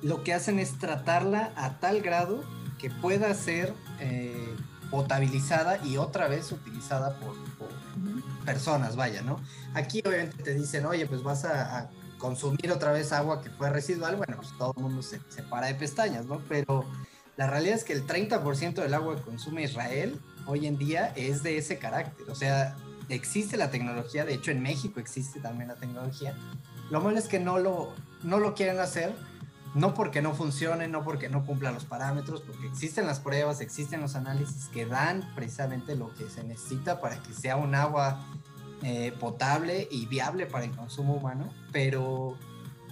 lo 0.02 0.22
que 0.22 0.34
hacen 0.34 0.58
es 0.58 0.78
tratarla 0.78 1.52
a 1.56 1.80
tal 1.80 2.02
grado 2.02 2.44
que 2.78 2.90
pueda 2.90 3.32
ser 3.34 3.74
eh, 4.00 4.54
potabilizada 4.90 5.78
y 5.84 5.96
otra 5.96 6.28
vez 6.28 6.52
utilizada 6.52 7.18
por, 7.18 7.34
por 7.54 7.68
personas, 8.44 8.96
vaya, 8.96 9.22
¿no? 9.22 9.40
Aquí 9.74 10.02
obviamente 10.04 10.42
te 10.42 10.54
dicen, 10.54 10.84
oye, 10.86 11.06
pues 11.06 11.22
vas 11.22 11.44
a, 11.44 11.78
a 11.78 11.90
consumir 12.18 12.70
otra 12.70 12.92
vez 12.92 13.12
agua 13.12 13.42
que 13.42 13.50
fue 13.50 13.70
residual, 13.70 14.16
bueno, 14.16 14.36
pues 14.36 14.56
todo 14.56 14.72
el 14.76 14.82
mundo 14.82 15.02
se, 15.02 15.20
se 15.28 15.42
para 15.42 15.66
de 15.66 15.74
pestañas, 15.74 16.26
¿no? 16.26 16.40
Pero 16.48 16.84
la 17.36 17.48
realidad 17.48 17.76
es 17.76 17.84
que 17.84 17.92
el 17.94 18.06
30% 18.06 18.74
del 18.74 18.94
agua 18.94 19.16
que 19.16 19.22
consume 19.22 19.64
Israel 19.64 20.20
hoy 20.46 20.66
en 20.66 20.78
día 20.78 21.12
es 21.16 21.42
de 21.42 21.56
ese 21.56 21.78
carácter. 21.78 22.28
O 22.30 22.34
sea, 22.34 22.76
existe 23.08 23.56
la 23.56 23.70
tecnología, 23.70 24.24
de 24.24 24.34
hecho 24.34 24.50
en 24.50 24.62
México 24.62 25.00
existe 25.00 25.40
también 25.40 25.68
la 25.68 25.74
tecnología. 25.74 26.36
Lo 26.90 27.00
malo 27.00 27.18
es 27.18 27.26
que 27.26 27.40
no 27.40 27.58
lo, 27.58 27.94
no 28.22 28.38
lo 28.38 28.54
quieren 28.54 28.78
hacer, 28.78 29.14
no 29.74 29.94
porque 29.94 30.20
no 30.20 30.34
funcione, 30.34 30.88
no 30.88 31.02
porque 31.02 31.28
no 31.28 31.46
cumpla 31.46 31.72
los 31.72 31.84
parámetros, 31.84 32.42
porque 32.42 32.66
existen 32.66 33.06
las 33.06 33.20
pruebas, 33.20 33.60
existen 33.60 34.00
los 34.00 34.16
análisis 34.16 34.68
que 34.68 34.86
dan 34.86 35.22
precisamente 35.34 35.96
lo 35.96 36.12
que 36.14 36.28
se 36.28 36.44
necesita 36.44 37.00
para 37.00 37.22
que 37.22 37.32
sea 37.32 37.56
un 37.56 37.74
agua 37.74 38.20
eh, 38.82 39.12
potable 39.18 39.88
y 39.90 40.06
viable 40.06 40.46
para 40.46 40.64
el 40.64 40.76
consumo 40.76 41.14
humano, 41.14 41.48
pero 41.72 42.36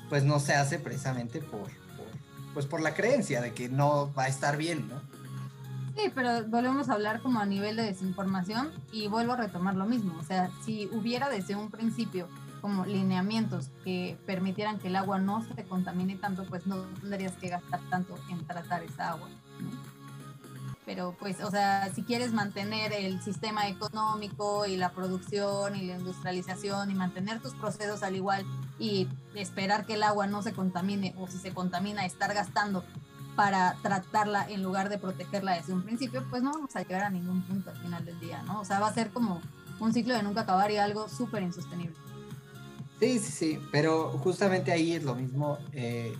pues 0.08 0.24
no 0.24 0.40
se 0.40 0.54
hace 0.54 0.78
precisamente 0.78 1.40
por, 1.40 1.62
por, 1.62 2.06
pues 2.54 2.66
por 2.66 2.80
la 2.80 2.94
creencia 2.94 3.40
de 3.40 3.52
que 3.52 3.68
no 3.68 4.12
va 4.14 4.24
a 4.24 4.28
estar 4.28 4.56
bien, 4.56 4.88
¿no? 4.88 5.00
Sí, 5.96 6.10
pero 6.14 6.46
volvemos 6.46 6.88
a 6.88 6.94
hablar 6.94 7.20
como 7.20 7.40
a 7.40 7.46
nivel 7.46 7.76
de 7.76 7.82
desinformación 7.82 8.70
y 8.92 9.08
vuelvo 9.08 9.32
a 9.32 9.36
retomar 9.36 9.74
lo 9.74 9.84
mismo. 9.84 10.16
O 10.18 10.22
sea, 10.22 10.50
si 10.64 10.88
hubiera 10.92 11.28
desde 11.28 11.56
un 11.56 11.70
principio 11.70 12.28
como 12.60 12.84
lineamientos 12.84 13.70
que 13.84 14.18
permitieran 14.26 14.78
que 14.78 14.88
el 14.88 14.96
agua 14.96 15.18
no 15.18 15.42
se 15.42 15.64
contamine 15.64 16.16
tanto, 16.16 16.44
pues 16.44 16.66
no 16.66 16.82
tendrías 17.00 17.32
que 17.32 17.48
gastar 17.48 17.80
tanto 17.90 18.16
en 18.30 18.46
tratar 18.46 18.82
esa 18.82 19.10
agua. 19.10 19.28
¿no? 19.60 20.00
pero 20.90 21.14
pues, 21.20 21.40
o 21.40 21.48
sea, 21.52 21.88
si 21.94 22.02
quieres 22.02 22.32
mantener 22.32 22.92
el 22.92 23.22
sistema 23.22 23.68
económico 23.68 24.66
y 24.66 24.76
la 24.76 24.90
producción 24.90 25.76
y 25.76 25.82
la 25.82 25.96
industrialización 25.96 26.90
y 26.90 26.94
mantener 26.94 27.40
tus 27.40 27.54
procesos 27.54 28.02
al 28.02 28.16
igual 28.16 28.44
y 28.76 29.06
esperar 29.36 29.86
que 29.86 29.94
el 29.94 30.02
agua 30.02 30.26
no 30.26 30.42
se 30.42 30.52
contamine 30.52 31.14
o 31.16 31.28
si 31.28 31.38
se 31.38 31.54
contamina, 31.54 32.04
estar 32.04 32.34
gastando 32.34 32.84
para 33.36 33.76
tratarla 33.82 34.44
en 34.50 34.64
lugar 34.64 34.88
de 34.88 34.98
protegerla 34.98 35.52
desde 35.52 35.74
un 35.74 35.84
principio, 35.84 36.26
pues 36.28 36.42
no 36.42 36.50
vamos 36.50 36.74
a 36.74 36.82
llegar 36.82 37.02
a 37.02 37.10
ningún 37.10 37.42
punto 37.42 37.70
al 37.70 37.76
final 37.76 38.04
del 38.04 38.18
día, 38.18 38.42
¿no? 38.42 38.58
O 38.58 38.64
sea, 38.64 38.80
va 38.80 38.88
a 38.88 38.92
ser 38.92 39.12
como 39.12 39.40
un 39.78 39.92
ciclo 39.92 40.14
de 40.16 40.24
nunca 40.24 40.40
acabar 40.40 40.72
y 40.72 40.78
algo 40.78 41.08
súper 41.08 41.44
insostenible. 41.44 41.94
Sí, 43.00 43.18
sí, 43.18 43.32
sí, 43.32 43.58
pero 43.72 44.10
justamente 44.18 44.72
ahí 44.72 44.92
es 44.92 45.02
lo 45.02 45.14
mismo. 45.14 45.58
Eh, 45.72 46.14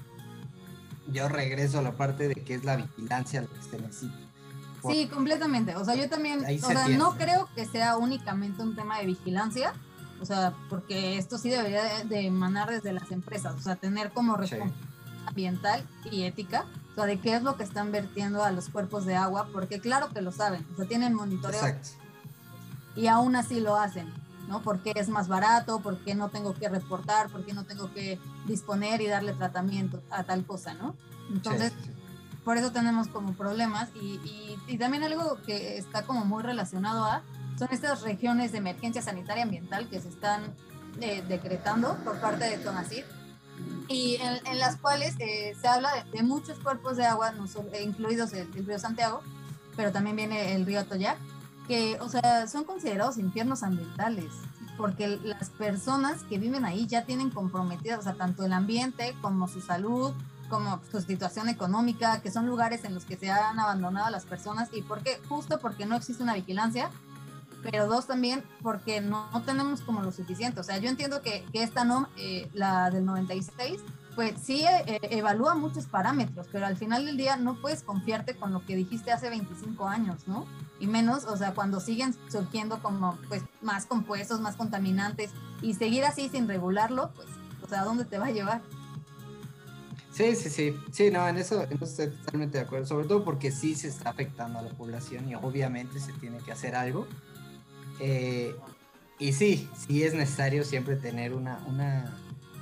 yo 1.08 1.28
regreso 1.28 1.78
a 1.78 1.82
la 1.82 1.92
parte 1.92 2.28
de 2.28 2.34
que 2.34 2.54
es 2.54 2.64
la 2.64 2.76
vigilancia 2.76 3.42
lo 3.42 3.52
que 3.52 3.62
se 3.62 3.78
necesita 3.78 4.30
Sí, 4.88 5.08
completamente. 5.08 5.76
O 5.76 5.84
sea, 5.84 5.94
yo 5.94 6.08
también, 6.08 6.44
o 6.44 6.66
sea, 6.66 6.88
no 6.88 7.16
creo 7.16 7.48
que 7.54 7.66
sea 7.66 7.96
únicamente 7.96 8.62
un 8.62 8.74
tema 8.74 8.98
de 8.98 9.06
vigilancia, 9.06 9.74
o 10.20 10.24
sea, 10.24 10.54
porque 10.68 11.18
esto 11.18 11.38
sí 11.38 11.50
debería 11.50 12.04
de, 12.04 12.26
emanar 12.26 12.70
desde 12.70 12.92
las 12.92 13.10
empresas, 13.10 13.54
o 13.54 13.60
sea, 13.60 13.76
tener 13.76 14.10
como 14.10 14.36
responsabilidad 14.36 14.80
sí. 14.80 15.26
ambiental 15.26 15.86
y 16.10 16.22
ética, 16.22 16.64
o 16.92 16.94
sea, 16.94 17.04
de 17.04 17.20
qué 17.20 17.34
es 17.34 17.42
lo 17.42 17.56
que 17.56 17.62
están 17.62 17.92
vertiendo 17.92 18.42
a 18.42 18.52
los 18.52 18.68
cuerpos 18.68 19.04
de 19.04 19.16
agua, 19.16 19.48
porque 19.52 19.80
claro 19.80 20.08
que 20.10 20.22
lo 20.22 20.32
saben, 20.32 20.66
o 20.72 20.76
sea, 20.76 20.86
tienen 20.86 21.14
monitoreo 21.14 21.60
Exacto. 21.60 21.90
y 22.96 23.06
aún 23.06 23.36
así 23.36 23.60
lo 23.60 23.76
hacen. 23.76 24.12
¿No? 24.50 24.60
Porque 24.62 24.92
es 24.94 25.08
más 25.08 25.28
barato, 25.28 25.80
porque 25.80 26.14
no 26.14 26.28
tengo 26.28 26.52
que 26.52 26.68
reportar, 26.68 27.30
porque 27.30 27.54
no 27.54 27.64
tengo 27.64 27.90
que 27.94 28.18
disponer 28.46 29.00
y 29.00 29.06
darle 29.06 29.32
tratamiento 29.32 30.02
a 30.10 30.24
tal 30.24 30.44
cosa, 30.44 30.74
¿no? 30.74 30.94
Entonces, 31.30 31.72
sí, 31.72 31.84
sí 31.86 32.00
por 32.44 32.56
eso 32.56 32.72
tenemos 32.72 33.08
como 33.08 33.34
problemas 33.34 33.90
y, 33.94 34.18
y, 34.24 34.58
y, 34.66 34.78
también 34.78 35.04
algo 35.04 35.38
que 35.46 35.76
está 35.76 36.02
como 36.02 36.24
muy 36.24 36.42
relacionado 36.42 37.04
a 37.04 37.22
son 37.58 37.68
estas 37.70 38.00
regiones 38.02 38.52
de 38.52 38.58
emergencia 38.58 39.02
sanitaria 39.02 39.42
ambiental 39.42 39.88
que 39.88 40.00
se 40.00 40.08
están 40.08 40.54
eh, 41.00 41.22
decretando 41.28 41.96
por 42.04 42.18
parte 42.18 42.44
de 42.48 42.58
Tonacid 42.58 43.04
y 43.88 44.16
en, 44.16 44.46
en 44.46 44.58
las 44.58 44.76
cuales 44.76 45.14
eh, 45.18 45.54
se 45.60 45.68
habla 45.68 45.90
de, 45.94 46.10
de, 46.10 46.22
muchos 46.22 46.58
cuerpos 46.58 46.96
de 46.96 47.04
agua, 47.04 47.32
no 47.32 47.46
solo, 47.46 47.68
eh, 47.72 47.82
incluidos 47.82 48.32
el, 48.32 48.48
el, 48.56 48.66
río 48.66 48.78
Santiago, 48.78 49.20
pero 49.76 49.92
también 49.92 50.16
viene 50.16 50.54
el 50.54 50.64
río 50.64 50.80
Atoyac, 50.80 51.18
que, 51.70 51.98
o 52.00 52.08
sea, 52.08 52.48
son 52.48 52.64
considerados 52.64 53.16
infiernos 53.16 53.62
ambientales, 53.62 54.32
porque 54.76 55.20
las 55.22 55.50
personas 55.50 56.24
que 56.24 56.36
viven 56.36 56.64
ahí 56.64 56.88
ya 56.88 57.04
tienen 57.04 57.30
comprometidas, 57.30 58.00
o 58.00 58.02
sea, 58.02 58.14
tanto 58.14 58.44
el 58.44 58.52
ambiente 58.52 59.14
como 59.22 59.46
su 59.46 59.60
salud, 59.60 60.12
como 60.48 60.80
su 60.90 61.00
situación 61.00 61.48
económica, 61.48 62.22
que 62.22 62.32
son 62.32 62.48
lugares 62.48 62.82
en 62.82 62.92
los 62.92 63.04
que 63.04 63.16
se 63.16 63.30
han 63.30 63.60
abandonado 63.60 64.10
las 64.10 64.24
personas 64.24 64.68
y 64.72 64.82
porque 64.82 65.20
justo 65.28 65.60
porque 65.60 65.86
no 65.86 65.94
existe 65.94 66.24
una 66.24 66.34
vigilancia, 66.34 66.90
pero 67.62 67.86
dos 67.86 68.08
también 68.08 68.42
porque 68.62 69.00
no, 69.00 69.30
no 69.30 69.42
tenemos 69.42 69.82
como 69.82 70.02
lo 70.02 70.10
suficiente. 70.10 70.58
O 70.58 70.64
sea, 70.64 70.78
yo 70.78 70.88
entiendo 70.88 71.22
que, 71.22 71.44
que 71.52 71.62
esta 71.62 71.84
no, 71.84 72.08
eh, 72.16 72.50
la 72.52 72.90
del 72.90 73.04
96, 73.04 73.80
pues 74.20 74.34
sí 74.42 74.66
eh, 74.66 75.00
evalúa 75.12 75.54
muchos 75.54 75.86
parámetros, 75.86 76.46
pero 76.52 76.66
al 76.66 76.76
final 76.76 77.06
del 77.06 77.16
día 77.16 77.36
no 77.36 77.58
puedes 77.58 77.82
confiarte 77.82 78.36
con 78.36 78.52
lo 78.52 78.66
que 78.66 78.76
dijiste 78.76 79.12
hace 79.12 79.30
25 79.30 79.88
años, 79.88 80.28
¿no? 80.28 80.46
Y 80.78 80.88
menos, 80.88 81.24
o 81.24 81.38
sea, 81.38 81.54
cuando 81.54 81.80
siguen 81.80 82.14
surgiendo 82.30 82.82
como 82.82 83.18
pues 83.28 83.42
más 83.62 83.86
compuestos, 83.86 84.42
más 84.42 84.56
contaminantes 84.56 85.30
y 85.62 85.72
seguir 85.72 86.04
así 86.04 86.28
sin 86.28 86.46
regularlo, 86.48 87.12
pues, 87.14 87.28
o 87.62 87.66
sea, 87.66 87.80
¿a 87.80 87.84
dónde 87.84 88.04
te 88.04 88.18
va 88.18 88.26
a 88.26 88.30
llevar? 88.30 88.60
Sí, 90.12 90.36
sí, 90.36 90.50
sí. 90.50 90.76
Sí, 90.92 91.10
no, 91.10 91.26
en 91.26 91.38
eso, 91.38 91.62
en 91.62 91.72
eso 91.72 91.86
estoy 91.86 92.08
totalmente 92.08 92.58
de 92.58 92.64
acuerdo. 92.64 92.84
Sobre 92.84 93.08
todo 93.08 93.24
porque 93.24 93.50
sí 93.50 93.74
se 93.74 93.88
está 93.88 94.10
afectando 94.10 94.58
a 94.58 94.62
la 94.62 94.70
población 94.74 95.30
y 95.30 95.34
obviamente 95.34 95.98
se 95.98 96.12
tiene 96.12 96.40
que 96.40 96.52
hacer 96.52 96.74
algo. 96.74 97.06
Eh, 98.00 98.54
y 99.18 99.32
sí, 99.32 99.70
sí 99.78 100.02
es 100.02 100.12
necesario 100.12 100.62
siempre 100.62 100.96
tener 100.96 101.32
una, 101.32 101.64
una 101.66 102.14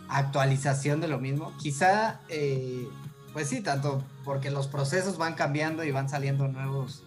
actualización 0.08 1.00
de 1.00 1.08
lo 1.08 1.18
mismo. 1.18 1.52
Quizá, 1.58 2.20
eh, 2.28 2.88
pues 3.32 3.48
sí, 3.48 3.60
tanto 3.60 4.02
porque 4.24 4.50
los 4.50 4.66
procesos 4.68 5.18
van 5.18 5.34
cambiando 5.34 5.84
y 5.84 5.90
van 5.90 6.08
saliendo 6.08 6.48
nuevos, 6.48 7.02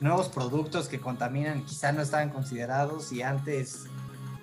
nuevos 0.00 0.28
productos 0.28 0.88
que 0.88 1.00
contaminan, 1.00 1.64
quizá 1.64 1.92
no 1.92 2.02
estaban 2.02 2.30
considerados 2.30 3.12
y 3.12 3.22
antes, 3.22 3.86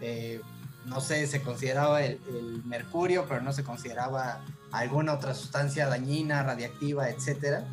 eh, 0.02 0.42
no 0.86 1.02
sé, 1.02 1.28
se 1.28 1.42
consideraba 1.42 2.02
el, 2.04 2.20
el 2.30 2.64
mercurio, 2.64 3.26
pero 3.28 3.42
no 3.42 3.52
se 3.52 3.64
consideraba 3.64 4.42
alguna 4.72 5.14
otra 5.14 5.34
sustancia 5.34 5.88
dañina, 5.88 6.44
radiactiva, 6.44 7.10
etcétera. 7.10 7.66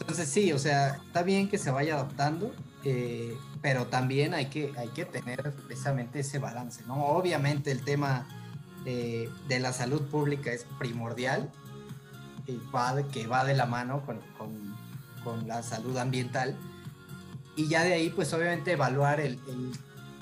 Entonces 0.00 0.28
sí, 0.28 0.52
o 0.52 0.58
sea, 0.58 1.00
está 1.06 1.22
bien 1.22 1.48
que 1.48 1.58
se 1.58 1.70
vaya 1.70 1.94
adaptando, 1.94 2.54
eh, 2.84 3.36
pero 3.60 3.86
también 3.86 4.34
hay 4.34 4.46
que, 4.46 4.72
hay 4.78 4.88
que 4.88 5.04
tener 5.04 5.52
precisamente 5.66 6.20
ese 6.20 6.38
balance, 6.38 6.82
¿no? 6.86 7.06
Obviamente 7.06 7.70
el 7.70 7.84
tema 7.84 8.26
eh, 8.90 9.28
de 9.48 9.60
la 9.60 9.74
salud 9.74 10.00
pública 10.00 10.50
es 10.50 10.64
primordial, 10.78 11.52
va 12.74 12.94
de, 12.94 13.06
que 13.06 13.26
va 13.26 13.44
de 13.44 13.52
la 13.52 13.66
mano 13.66 14.00
con, 14.06 14.18
con, 14.38 14.74
con 15.22 15.46
la 15.46 15.62
salud 15.62 15.98
ambiental. 15.98 16.56
Y 17.54 17.68
ya 17.68 17.84
de 17.84 17.92
ahí, 17.92 18.08
pues 18.08 18.32
obviamente 18.32 18.72
evaluar 18.72 19.20
el, 19.20 19.34
el, 19.46 19.72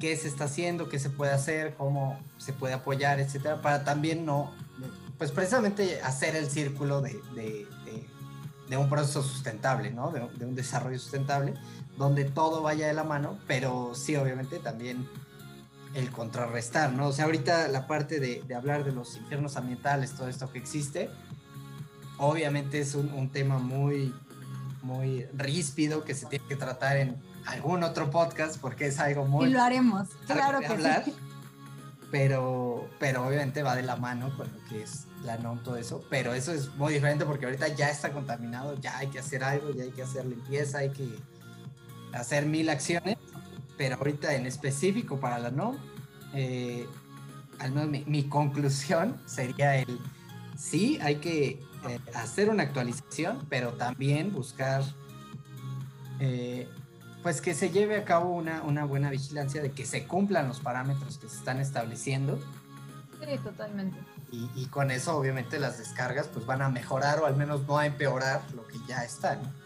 qué 0.00 0.16
se 0.16 0.26
está 0.26 0.46
haciendo, 0.46 0.88
qué 0.88 0.98
se 0.98 1.10
puede 1.10 1.30
hacer, 1.30 1.74
cómo 1.76 2.18
se 2.38 2.52
puede 2.52 2.74
apoyar, 2.74 3.20
etcétera, 3.20 3.62
para 3.62 3.84
también 3.84 4.26
no, 4.26 4.52
pues 5.16 5.30
precisamente 5.30 6.00
hacer 6.02 6.34
el 6.34 6.50
círculo 6.50 7.00
de, 7.02 7.20
de, 7.36 7.68
de, 8.68 8.76
un 8.76 8.88
proceso 8.88 9.22
sustentable, 9.22 9.92
¿no? 9.92 10.10
De, 10.10 10.44
un 10.44 10.56
desarrollo 10.56 10.98
sustentable, 10.98 11.54
donde 11.96 12.24
todo 12.24 12.62
vaya 12.62 12.88
de 12.88 12.94
la 12.94 13.04
mano, 13.04 13.38
pero 13.46 13.94
sí, 13.94 14.16
obviamente 14.16 14.58
también 14.58 15.08
el 15.96 16.10
contrarrestar, 16.10 16.92
¿no? 16.92 17.08
O 17.08 17.12
sea, 17.12 17.24
ahorita 17.24 17.68
la 17.68 17.86
parte 17.86 18.20
de, 18.20 18.54
hablar 18.54 18.84
de 18.84 18.92
los 18.92 19.16
infiernos 19.16 19.56
ambientales, 19.56 20.12
todo 20.12 20.28
esto 20.28 20.52
que 20.52 20.58
existe, 20.58 21.08
obviamente 22.18 22.80
es 22.80 22.94
un, 22.94 23.10
un 23.14 23.30
tema 23.30 23.58
muy, 23.58 24.14
muy 24.82 25.24
ríspido 25.32 26.04
que 26.04 26.14
se 26.14 26.26
tiene 26.26 26.44
que 26.46 26.56
tratar 26.56 26.98
en 26.98 27.16
algún 27.46 27.82
otro 27.82 28.10
podcast 28.10 28.60
porque 28.60 28.86
es 28.86 28.98
algo 28.98 29.24
muy... 29.24 29.48
Y 29.48 29.52
lo 29.52 29.62
haremos, 29.62 30.08
claro 30.26 30.60
que 30.60 30.68
sí. 30.68 31.14
Pero, 32.10 32.88
pero 33.00 33.26
obviamente 33.26 33.62
va 33.62 33.74
de 33.74 33.82
la 33.82 33.96
mano 33.96 34.36
con 34.36 34.52
lo 34.52 34.64
que 34.68 34.82
es 34.82 35.06
la 35.24 35.38
NOM, 35.38 35.62
todo 35.62 35.76
eso. 35.76 36.04
Pero 36.10 36.34
eso 36.34 36.52
es 36.52 36.68
muy 36.76 36.92
diferente 36.92 37.24
porque 37.24 37.46
ahorita 37.46 37.68
ya 37.68 37.88
está 37.88 38.12
contaminado, 38.12 38.78
ya 38.78 38.98
hay 38.98 39.08
que 39.08 39.18
hacer 39.18 39.42
algo, 39.42 39.70
ya 39.70 39.84
hay 39.84 39.90
que 39.90 40.02
hacer 40.02 40.26
limpieza, 40.26 40.78
hay 40.78 40.90
que 40.90 41.08
hacer 42.12 42.46
mil 42.46 42.68
acciones. 42.68 43.16
Pero 43.76 43.96
ahorita 43.96 44.34
en 44.34 44.46
específico 44.46 45.20
para 45.20 45.38
la 45.38 45.50
NOM, 45.50 45.76
eh, 46.34 46.86
al 47.58 47.72
menos 47.72 47.88
mi, 47.88 48.04
mi, 48.06 48.28
conclusión 48.28 49.20
sería 49.26 49.76
el 49.76 49.98
sí, 50.56 50.98
hay 51.02 51.16
que 51.16 51.60
eh, 51.88 52.00
hacer 52.14 52.50
una 52.50 52.64
actualización, 52.64 53.46
pero 53.48 53.74
también 53.74 54.32
buscar 54.32 54.82
eh, 56.18 56.68
pues 57.22 57.40
que 57.40 57.54
se 57.54 57.70
lleve 57.70 57.96
a 57.96 58.04
cabo 58.04 58.30
una, 58.30 58.62
una 58.62 58.84
buena 58.84 59.10
vigilancia 59.10 59.60
de 59.62 59.72
que 59.72 59.84
se 59.84 60.06
cumplan 60.06 60.48
los 60.48 60.60
parámetros 60.60 61.18
que 61.18 61.28
se 61.28 61.36
están 61.36 61.60
estableciendo. 61.60 62.38
Sí, 63.20 63.38
totalmente. 63.42 63.98
Y, 64.30 64.50
y, 64.54 64.66
con 64.66 64.90
eso 64.90 65.16
obviamente 65.16 65.58
las 65.58 65.78
descargas 65.78 66.28
pues 66.28 66.46
van 66.46 66.62
a 66.62 66.68
mejorar 66.68 67.20
o 67.20 67.26
al 67.26 67.36
menos 67.36 67.66
no 67.66 67.78
a 67.78 67.86
empeorar 67.86 68.42
lo 68.54 68.66
que 68.66 68.76
ya 68.88 69.04
está. 69.04 69.36
¿no? 69.36 69.65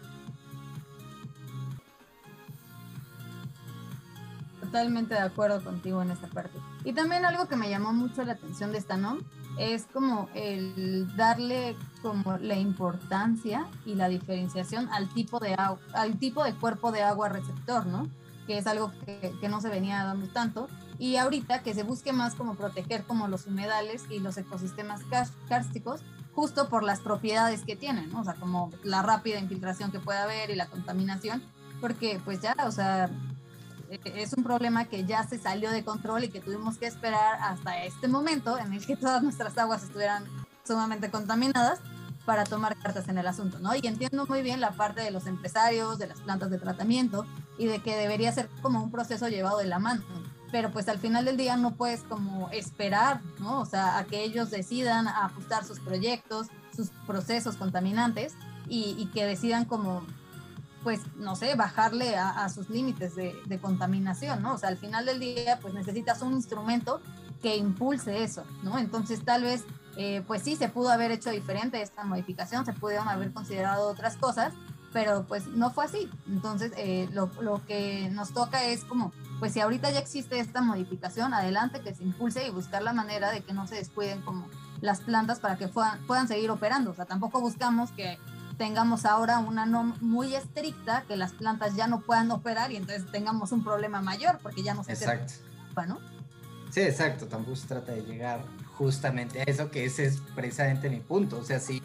Totalmente 4.71 5.15
de 5.15 5.19
acuerdo 5.19 5.61
contigo 5.61 6.01
en 6.01 6.11
esta 6.11 6.27
parte. 6.27 6.57
Y 6.85 6.93
también 6.93 7.25
algo 7.25 7.49
que 7.49 7.57
me 7.57 7.69
llamó 7.69 7.91
mucho 7.91 8.23
la 8.23 8.33
atención 8.33 8.71
de 8.71 8.77
esta 8.77 8.95
NOM 8.95 9.19
es 9.57 9.85
como 9.91 10.29
el 10.33 11.13
darle 11.17 11.75
como 12.01 12.37
la 12.37 12.55
importancia 12.55 13.67
y 13.85 13.95
la 13.95 14.07
diferenciación 14.07 14.87
al 14.93 15.09
tipo 15.09 15.39
de 15.39 15.55
al 15.55 16.17
tipo 16.19 16.45
de 16.45 16.55
cuerpo 16.55 16.93
de 16.93 17.03
agua 17.03 17.27
receptor, 17.27 17.85
¿no? 17.85 18.07
Que 18.47 18.57
es 18.59 18.65
algo 18.65 18.93
que, 19.05 19.35
que, 19.41 19.49
no 19.49 19.59
se 19.59 19.67
venía 19.67 20.05
dando 20.05 20.27
tanto. 20.27 20.69
Y 20.97 21.17
ahorita 21.17 21.63
que 21.63 21.73
se 21.73 21.83
busque 21.83 22.13
más 22.13 22.35
como 22.35 22.55
proteger 22.55 23.03
como 23.03 23.27
los 23.27 23.47
humedales 23.47 24.05
y 24.09 24.19
los 24.19 24.37
ecosistemas 24.37 25.01
kársticos, 25.49 25.99
justo 26.33 26.69
por 26.69 26.83
las 26.83 27.01
propiedades 27.01 27.65
que 27.65 27.75
tienen, 27.75 28.09
¿no? 28.09 28.21
O 28.21 28.23
sea, 28.23 28.35
como 28.35 28.69
la 28.83 29.01
rápida 29.01 29.37
infiltración 29.37 29.91
que 29.91 29.99
puede 29.99 30.19
haber 30.19 30.49
y 30.49 30.55
la 30.55 30.67
contaminación, 30.67 31.43
porque 31.81 32.21
pues 32.23 32.39
ya, 32.39 32.55
o 32.65 32.71
sea, 32.71 33.09
es 33.91 34.33
un 34.33 34.43
problema 34.43 34.85
que 34.85 35.05
ya 35.05 35.23
se 35.27 35.37
salió 35.37 35.71
de 35.71 35.83
control 35.83 36.23
y 36.23 36.29
que 36.29 36.39
tuvimos 36.39 36.77
que 36.77 36.87
esperar 36.87 37.39
hasta 37.41 37.83
este 37.83 38.07
momento 38.07 38.57
en 38.57 38.73
el 38.73 38.85
que 38.85 38.95
todas 38.95 39.21
nuestras 39.21 39.57
aguas 39.57 39.83
estuvieran 39.83 40.25
sumamente 40.65 41.11
contaminadas 41.11 41.79
para 42.25 42.43
tomar 42.43 42.77
cartas 42.77 43.09
en 43.09 43.17
el 43.17 43.27
asunto, 43.27 43.59
¿no? 43.59 43.75
Y 43.75 43.85
entiendo 43.85 44.25
muy 44.27 44.41
bien 44.43 44.61
la 44.61 44.71
parte 44.71 45.01
de 45.01 45.11
los 45.11 45.25
empresarios, 45.25 45.97
de 45.97 46.07
las 46.07 46.21
plantas 46.21 46.51
de 46.51 46.59
tratamiento 46.59 47.25
y 47.57 47.65
de 47.65 47.79
que 47.79 47.97
debería 47.97 48.31
ser 48.31 48.47
como 48.61 48.81
un 48.81 48.91
proceso 48.91 49.27
llevado 49.27 49.57
de 49.57 49.65
la 49.65 49.79
mano, 49.79 50.03
pero 50.51 50.71
pues 50.71 50.87
al 50.87 50.99
final 50.99 51.25
del 51.25 51.37
día 51.37 51.57
no 51.57 51.71
puedes 51.75 52.01
como 52.01 52.49
esperar, 52.51 53.21
¿no? 53.39 53.59
O 53.59 53.65
sea, 53.65 53.97
a 53.97 54.05
que 54.05 54.23
ellos 54.23 54.51
decidan 54.51 55.07
ajustar 55.07 55.65
sus 55.65 55.79
proyectos, 55.79 56.47
sus 56.75 56.89
procesos 57.07 57.57
contaminantes 57.57 58.35
y, 58.67 58.95
y 58.97 59.07
que 59.07 59.25
decidan 59.25 59.65
como 59.65 60.05
pues, 60.83 61.01
no 61.15 61.35
sé, 61.35 61.55
bajarle 61.55 62.15
a, 62.15 62.47
sus 62.49 62.69
límites 62.69 63.15
de, 63.15 63.59
contaminación, 63.61 64.41
¿no? 64.41 64.53
O 64.53 64.57
sea, 64.57 64.69
al 64.69 64.77
final 64.77 65.05
del 65.05 65.19
día, 65.19 65.59
pues 65.61 65.73
necesitas 65.73 66.21
un 66.21 66.33
instrumento 66.33 67.01
que 67.41 67.57
impulse 67.57 68.23
eso, 68.23 68.43
¿no? 68.63 68.77
Entonces, 68.77 69.23
tal 69.23 69.43
vez, 69.43 69.65
eh, 69.97 70.23
pues 70.25 70.41
sí, 70.41 70.55
se 70.55 70.69
pudo 70.69 70.89
haber 70.89 71.11
hecho 71.11 71.29
diferente 71.31 71.81
esta 71.81 72.03
modificación, 72.03 72.65
se 72.65 72.73
pudieron 72.73 73.07
haber 73.07 73.31
considerado 73.31 73.87
otras 73.89 74.17
cosas, 74.17 74.53
pero 74.93 75.25
pues 75.27 75.47
no 75.47 75.71
fue 75.71 75.85
así. 75.85 76.09
Entonces, 76.27 76.71
eh, 76.77 77.07
lo, 77.13 77.29
lo, 77.41 77.65
que 77.65 78.09
nos 78.11 78.33
toca 78.33 78.65
es 78.65 78.83
como, 78.83 79.11
pues 79.39 79.53
si 79.53 79.59
ahorita 79.59 79.91
ya 79.91 79.99
existe 79.99 80.39
esta 80.39 80.61
modificación, 80.61 81.33
adelante, 81.33 81.81
que 81.81 81.95
se 81.95 82.03
impulse 82.03 82.47
y 82.47 82.51
buscar 82.51 82.81
la 82.81 82.93
manera 82.93 83.31
de 83.31 83.41
que 83.41 83.53
no 83.53 83.67
se 83.67 83.75
descuiden 83.75 84.21
como 84.21 84.47
las 84.81 85.01
plantas 85.01 85.39
para 85.39 85.57
que 85.57 85.67
puedan, 85.67 85.99
puedan 86.05 86.27
seguir 86.27 86.49
operando. 86.51 86.91
O 86.91 86.93
sea, 86.93 87.05
tampoco 87.05 87.39
buscamos 87.39 87.91
que 87.91 88.17
tengamos 88.61 89.05
ahora 89.05 89.39
una 89.39 89.65
norma 89.65 89.97
muy 90.01 90.35
estricta 90.35 91.03
que 91.07 91.17
las 91.17 91.31
plantas 91.31 91.75
ya 91.75 91.87
no 91.87 92.01
puedan 92.01 92.29
operar 92.29 92.71
y 92.71 92.75
entonces 92.75 93.11
tengamos 93.11 93.51
un 93.51 93.63
problema 93.63 94.03
mayor 94.03 94.37
porque 94.43 94.61
ya 94.61 94.75
no 94.75 94.83
se 94.83 94.91
Exacto. 94.91 95.33
¿no? 95.87 95.97
Sí, 96.69 96.81
exacto, 96.81 97.25
tampoco 97.25 97.55
se 97.55 97.65
trata 97.65 97.93
de 97.93 98.03
llegar 98.03 98.45
justamente 98.77 99.41
a 99.41 99.43
eso, 99.45 99.71
que 99.71 99.85
ese 99.85 100.05
es 100.05 100.21
precisamente 100.35 100.91
mi 100.91 100.99
punto. 100.99 101.39
O 101.39 101.43
sea, 101.43 101.59
si 101.59 101.81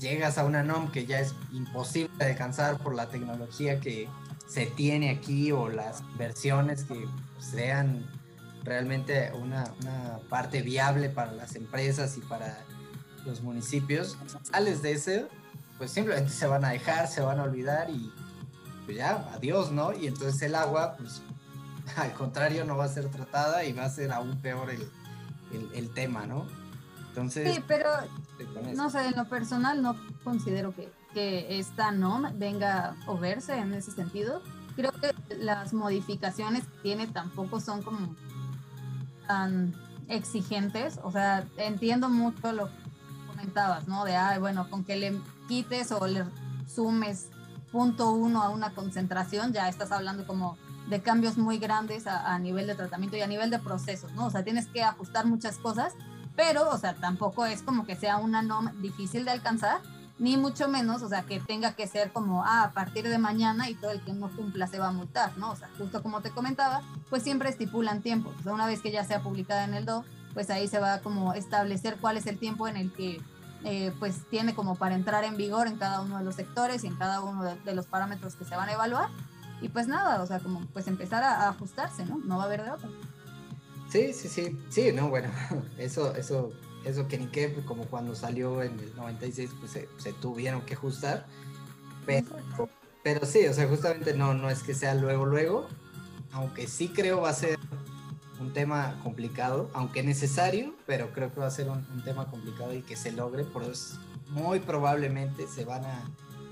llegas 0.00 0.38
a 0.38 0.44
una 0.44 0.64
NOM 0.64 0.90
que 0.90 1.06
ya 1.06 1.20
es 1.20 1.36
imposible 1.52 2.10
de 2.18 2.32
alcanzar 2.32 2.78
por 2.78 2.96
la 2.96 3.08
tecnología 3.08 3.78
que 3.78 4.08
se 4.48 4.66
tiene 4.66 5.10
aquí 5.10 5.52
o 5.52 5.68
las 5.68 6.02
versiones 6.18 6.82
que 6.82 7.06
sean 7.38 8.04
realmente 8.64 9.30
una, 9.40 9.72
una 9.82 10.18
parte 10.28 10.62
viable 10.62 11.10
para 11.10 11.30
las 11.30 11.54
empresas 11.54 12.16
y 12.16 12.22
para 12.22 12.58
los 13.24 13.40
municipios, 13.40 14.18
sales 14.42 14.82
de 14.82 14.92
ese 14.92 15.28
pues 15.78 15.90
simplemente 15.90 16.30
se 16.30 16.46
van 16.46 16.64
a 16.64 16.70
dejar, 16.70 17.08
se 17.08 17.20
van 17.20 17.38
a 17.40 17.44
olvidar 17.44 17.90
y 17.90 18.12
pues 18.84 18.96
ya, 18.96 19.28
adiós, 19.34 19.72
¿no? 19.72 19.92
Y 19.92 20.06
entonces 20.06 20.40
el 20.42 20.54
agua, 20.54 20.96
pues 20.96 21.22
al 21.96 22.12
contrario, 22.12 22.64
no 22.64 22.76
va 22.76 22.84
a 22.84 22.88
ser 22.88 23.08
tratada 23.08 23.64
y 23.64 23.72
va 23.72 23.84
a 23.84 23.90
ser 23.90 24.12
aún 24.12 24.40
peor 24.40 24.70
el, 24.70 24.88
el, 25.74 25.90
tema, 25.90 26.26
¿no? 26.26 26.46
Entonces... 27.08 27.54
Sí, 27.54 27.62
pero 27.66 27.90
no 28.74 28.90
sé, 28.90 29.06
en 29.06 29.16
lo 29.16 29.28
personal 29.28 29.82
no 29.82 29.96
considero 30.22 30.74
que, 30.74 30.92
que 31.14 31.58
esta 31.58 31.90
no 31.92 32.30
venga 32.34 32.96
o 33.06 33.16
verse 33.16 33.56
en 33.56 33.72
ese 33.74 33.90
sentido. 33.90 34.42
Creo 34.74 34.92
que 34.92 35.14
las 35.36 35.72
modificaciones 35.72 36.64
que 36.64 36.78
tiene 36.82 37.06
tampoco 37.06 37.60
son 37.60 37.82
como 37.82 38.14
tan 39.26 39.74
exigentes, 40.08 41.00
o 41.02 41.10
sea, 41.10 41.46
entiendo 41.56 42.08
mucho 42.08 42.52
lo 42.52 42.66
que 42.66 42.72
comentabas, 43.26 43.88
¿no? 43.88 44.04
De, 44.04 44.16
ay, 44.16 44.38
bueno, 44.38 44.68
con 44.70 44.84
que 44.84 44.96
le 44.96 45.20
quites 45.46 45.92
o 45.92 46.06
le 46.06 46.24
sumes 46.66 47.28
punto 47.72 48.10
uno 48.10 48.42
a 48.42 48.48
una 48.48 48.70
concentración, 48.70 49.52
ya 49.52 49.68
estás 49.68 49.92
hablando 49.92 50.26
como 50.26 50.56
de 50.88 51.02
cambios 51.02 51.36
muy 51.36 51.58
grandes 51.58 52.06
a, 52.06 52.38
nivel 52.38 52.66
de 52.66 52.74
tratamiento 52.74 53.16
y 53.16 53.20
a 53.20 53.26
nivel 53.26 53.50
de 53.50 53.58
procesos, 53.58 54.12
¿no? 54.12 54.26
O 54.26 54.30
sea, 54.30 54.44
tienes 54.44 54.66
que 54.68 54.82
ajustar 54.82 55.26
muchas 55.26 55.58
cosas, 55.58 55.94
pero, 56.36 56.68
o 56.70 56.78
sea, 56.78 56.94
tampoco 56.94 57.44
es 57.44 57.62
como 57.62 57.84
que 57.84 57.96
sea 57.96 58.18
una 58.18 58.42
norma 58.42 58.72
difícil 58.80 59.24
de 59.24 59.32
alcanzar, 59.32 59.80
ni 60.18 60.36
mucho 60.36 60.68
menos, 60.68 61.02
o 61.02 61.08
sea, 61.08 61.22
que 61.22 61.40
tenga 61.40 61.74
que 61.74 61.86
ser 61.86 62.12
como, 62.12 62.44
ah, 62.44 62.62
a 62.62 62.70
partir 62.72 63.08
de 63.08 63.18
mañana 63.18 63.68
y 63.68 63.74
todo 63.74 63.90
el 63.90 64.00
que 64.00 64.12
no 64.12 64.30
cumpla 64.34 64.66
se 64.66 64.78
va 64.78 64.88
a 64.88 64.92
multar, 64.92 65.36
¿no? 65.36 65.50
O 65.50 65.56
sea, 65.56 65.68
justo 65.76 66.02
como 66.02 66.22
te 66.22 66.30
comentaba, 66.30 66.82
pues 67.10 67.22
siempre 67.22 67.50
estipulan 67.50 68.00
tiempos. 68.00 68.34
O 68.40 68.42
sea, 68.42 68.54
una 68.54 68.66
vez 68.66 68.80
que 68.80 68.92
ya 68.92 69.04
sea 69.04 69.22
publicada 69.22 69.64
en 69.64 69.74
el 69.74 69.84
DO, 69.84 70.04
pues 70.32 70.48
ahí 70.50 70.68
se 70.68 70.78
va 70.78 70.94
a 70.94 71.00
como 71.00 71.34
establecer 71.34 71.96
cuál 72.00 72.16
es 72.16 72.26
el 72.26 72.38
tiempo 72.38 72.68
en 72.68 72.76
el 72.76 72.92
que 72.92 73.20
eh, 73.68 73.92
pues 73.98 74.20
tiene 74.30 74.54
como 74.54 74.76
para 74.76 74.94
entrar 74.94 75.24
en 75.24 75.36
vigor 75.36 75.66
en 75.66 75.76
cada 75.76 76.00
uno 76.00 76.18
de 76.18 76.24
los 76.24 76.36
sectores 76.36 76.84
y 76.84 76.86
en 76.86 76.94
cada 76.94 77.20
uno 77.20 77.42
de, 77.42 77.74
los 77.74 77.86
parámetros 77.86 78.36
que 78.36 78.44
se 78.44 78.54
van 78.54 78.68
a 78.68 78.74
evaluar. 78.74 79.08
Y 79.60 79.70
pues 79.70 79.88
nada, 79.88 80.22
o 80.22 80.26
sea, 80.26 80.38
como 80.38 80.64
pues 80.66 80.86
empezar 80.86 81.24
a, 81.24 81.48
ajustarse, 81.48 82.04
¿no? 82.04 82.18
No 82.18 82.36
va 82.36 82.44
a 82.44 82.46
haber 82.46 82.62
de 82.62 82.70
otra. 82.70 82.88
Sí, 83.90 84.12
sí, 84.12 84.28
sí, 84.28 84.56
sí, 84.68 84.92
no, 84.92 85.08
bueno, 85.08 85.30
eso, 85.78 86.14
eso, 86.14 86.52
eso 86.84 87.08
que 87.08 87.18
ni 87.18 87.26
qué, 87.26 87.52
como 87.66 87.86
cuando 87.86 88.14
salió 88.14 88.62
en 88.62 88.78
el 88.78 88.94
96, 88.94 89.50
pues 89.58 89.72
se, 89.72 89.88
se 89.96 90.12
tuvieron 90.12 90.62
que 90.62 90.74
ajustar. 90.74 91.26
Pero, 92.06 92.36
pero 93.02 93.26
sí, 93.26 93.48
o 93.48 93.52
sea, 93.52 93.66
justamente 93.66 94.14
no, 94.14 94.32
no 94.32 94.48
es 94.48 94.62
que 94.62 94.74
sea 94.74 94.94
luego, 94.94 95.26
luego, 95.26 95.66
aunque 96.30 96.68
sí 96.68 96.88
creo 96.88 97.22
va 97.22 97.30
a 97.30 97.34
ser 97.34 97.55
un 98.40 98.52
tema 98.52 98.98
complicado, 99.02 99.70
aunque 99.72 100.02
necesario, 100.02 100.74
pero 100.86 101.12
creo 101.12 101.32
que 101.32 101.40
va 101.40 101.46
a 101.46 101.50
ser 101.50 101.68
un, 101.68 101.84
tema 102.04 102.26
complicado 102.30 102.74
y 102.74 102.82
que 102.82 102.96
se 102.96 103.12
logre, 103.12 103.44
por 103.44 103.64
eso 103.64 103.98
muy 104.28 104.60
probablemente 104.60 105.46
se 105.46 105.64
van 105.64 105.84
a 105.84 106.10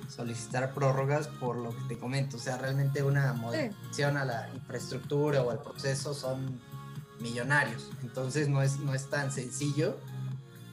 solicitar 0.08 0.74
prórrogas 0.74 1.28
por 1.28 1.56
lo 1.56 1.70
que 1.70 1.82
te 1.88 1.98
comento, 1.98 2.36
o 2.36 2.40
sea, 2.40 2.56
realmente 2.56 3.02
una 3.02 3.32
modificación 3.32 4.16
a 4.16 4.24
la 4.24 4.50
infraestructura 4.54 5.42
o 5.42 5.50
al 5.50 5.60
proceso 5.60 6.14
son 6.14 6.60
millonarios, 7.20 7.90
entonces 8.02 8.48
no 8.48 8.62
es, 8.62 8.78
no 8.78 8.94
es 8.94 9.08
tan 9.08 9.32
sencillo, 9.32 9.98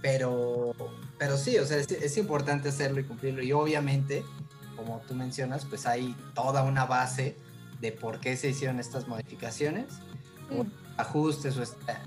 pero, 0.01 0.73
pero 1.17 1.37
sí, 1.37 1.57
o 1.57 1.65
sea, 1.65 1.77
es, 1.77 1.91
es 1.91 2.17
importante 2.17 2.69
hacerlo 2.69 2.99
y 2.99 3.03
cumplirlo. 3.03 3.43
Y 3.43 3.51
obviamente 3.51 4.23
como 4.81 4.99
tú 5.07 5.13
mencionas, 5.15 5.65
pues 5.65 5.85
hay 5.85 6.15
toda 6.33 6.63
una 6.63 6.85
base 6.85 7.35
de 7.79 7.91
por 7.91 8.19
qué 8.19 8.35
se 8.35 8.49
hicieron 8.49 8.79
estas 8.79 9.07
modificaciones, 9.07 9.85
ajustes 11.01 11.55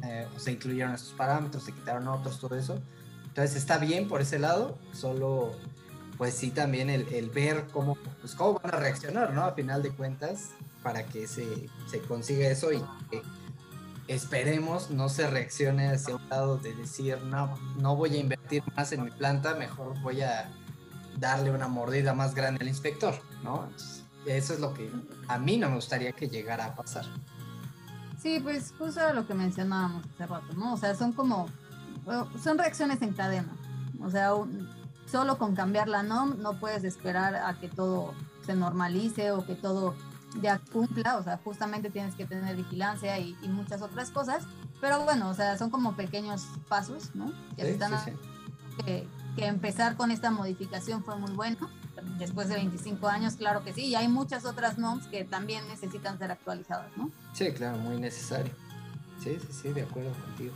eh, 0.03 0.27
o, 0.35 0.39
se 0.39 0.53
incluyeron 0.53 0.95
estos 0.95 1.13
parámetros, 1.13 1.65
se 1.65 1.73
quitaron 1.73 2.09
otros, 2.09 2.39
todo 2.39 2.57
eso. 2.57 2.81
Entonces 3.25 3.57
está 3.57 3.79
bien 3.79 4.09
por 4.09 4.21
ese 4.21 4.39
lado, 4.39 4.79
solo 4.93 5.53
pues 6.17 6.35
sí 6.35 6.51
también 6.51 6.91
el, 6.91 7.31
ver 7.31 7.67
cómo, 7.73 7.97
pues 8.21 8.35
cómo 8.35 8.61
van 8.61 8.75
a 8.75 8.79
reaccionar, 8.79 9.33
¿no? 9.33 9.45
A 9.45 9.53
final 9.53 9.83
de 9.83 9.91
cuentas, 9.91 10.51
para 10.83 11.05
que 11.05 11.27
se, 11.27 11.69
se 11.91 12.01
consiga 12.01 12.49
eso 12.49 12.73
y 12.73 12.83
esperemos 14.07 14.91
no 14.91 15.09
se 15.09 15.29
reaccione 15.29 15.89
hacia 15.89 16.17
un 16.17 16.29
lado 16.29 16.59
de 16.59 16.75
decir, 16.75 17.19
no, 17.23 17.59
no 17.77 17.97
voy 17.97 18.17
a 18.17 18.21
invertir 18.21 18.63
más 18.77 18.93
en 18.93 19.05
mi 19.05 19.11
planta, 19.11 19.55
mejor 19.55 19.99
voy 20.03 20.21
a 20.21 20.51
darle 21.19 21.51
una 21.51 21.69
mordida 21.69 22.13
más 22.15 22.35
grande 22.35 22.61
al 22.63 22.69
inspector, 22.69 23.15
¿no? 23.43 23.69
eso 24.27 24.55
es 24.55 24.61
lo 24.61 24.73
que 24.73 24.91
a 25.29 25.39
mí 25.39 25.57
no 25.57 25.69
me 25.69 25.77
gustaría 25.77 26.13
que 26.13 26.29
llegara 26.29 26.67
a 26.67 26.75
pasar. 26.75 27.05
Sí, 28.25 28.41
pues 28.41 28.73
justo 28.79 29.13
lo 29.13 29.27
que 29.27 29.35
mencionábamos 29.35 30.03
hace 30.07 30.25
rato, 30.25 30.55
¿no? 30.55 30.73
O 30.73 30.77
sea, 30.79 30.95
son 30.95 31.13
como, 31.13 31.47
son 32.43 32.57
reacciones 32.57 33.03
en 33.03 33.13
cadena. 33.13 33.53
O 34.01 34.11
sea, 34.11 34.31
solo 35.05 35.37
con 35.37 35.55
cambiar 35.55 35.89
la 35.89 36.03
NOM 36.03 36.41
no 36.41 36.59
puedes 36.59 36.85
esperar 36.85 37.37
a 37.37 37.61
que 37.61 37.69
todo 37.69 38.15
se 38.47 38.55
normalice 38.55 39.31
o 39.31 39.45
que 39.45 39.55
todo 39.55 39.95
ya 40.41 40.59
cumpla, 40.73 41.19
o 41.19 41.23
sea, 41.23 41.39
justamente 41.45 41.91
tienes 41.91 42.15
que 42.15 42.25
tener 42.25 42.57
vigilancia 42.57 43.19
y, 43.19 43.37
muchas 43.47 43.83
otras 43.83 44.11
cosas, 44.11 44.45
pero 44.81 45.05
bueno, 45.05 45.29
o 45.29 45.35
sea, 45.35 45.59
son 45.59 45.69
como 45.69 45.95
pequeños 45.95 46.47
pasos, 46.67 47.15
¿no? 47.15 47.31
Que, 47.57 47.73
están 47.73 47.93
Que, 48.87 49.07
empezar 49.37 49.97
con 49.97 50.11
esta 50.11 50.31
modificación 50.31 51.05
fue 51.05 51.17
muy 51.19 51.33
bueno, 51.33 51.69
después 52.19 52.49
de 52.49 52.57
25 52.57 53.07
años, 53.09 53.35
claro 53.35 53.65
que 53.65 53.73
sí, 53.73 53.87
y 53.87 53.95
hay 53.95 54.09
muchas 54.09 54.45
otras 54.45 54.79
NOMs 54.79 55.07
que 55.07 55.25
también 55.25 55.67
necesitan 55.69 56.19
ser 56.19 56.31
actualizadas, 56.31 56.91
¿no? 56.97 57.11
Sí, 57.33 57.53
claro, 57.53 57.79
muy 57.79 57.97
necesario. 57.97 58.53
Sí, 59.23 59.39
sí, 59.41 59.49
sí, 59.51 59.69
de 59.73 59.83
acuerdo 59.83 60.13
contigo. 60.13 60.55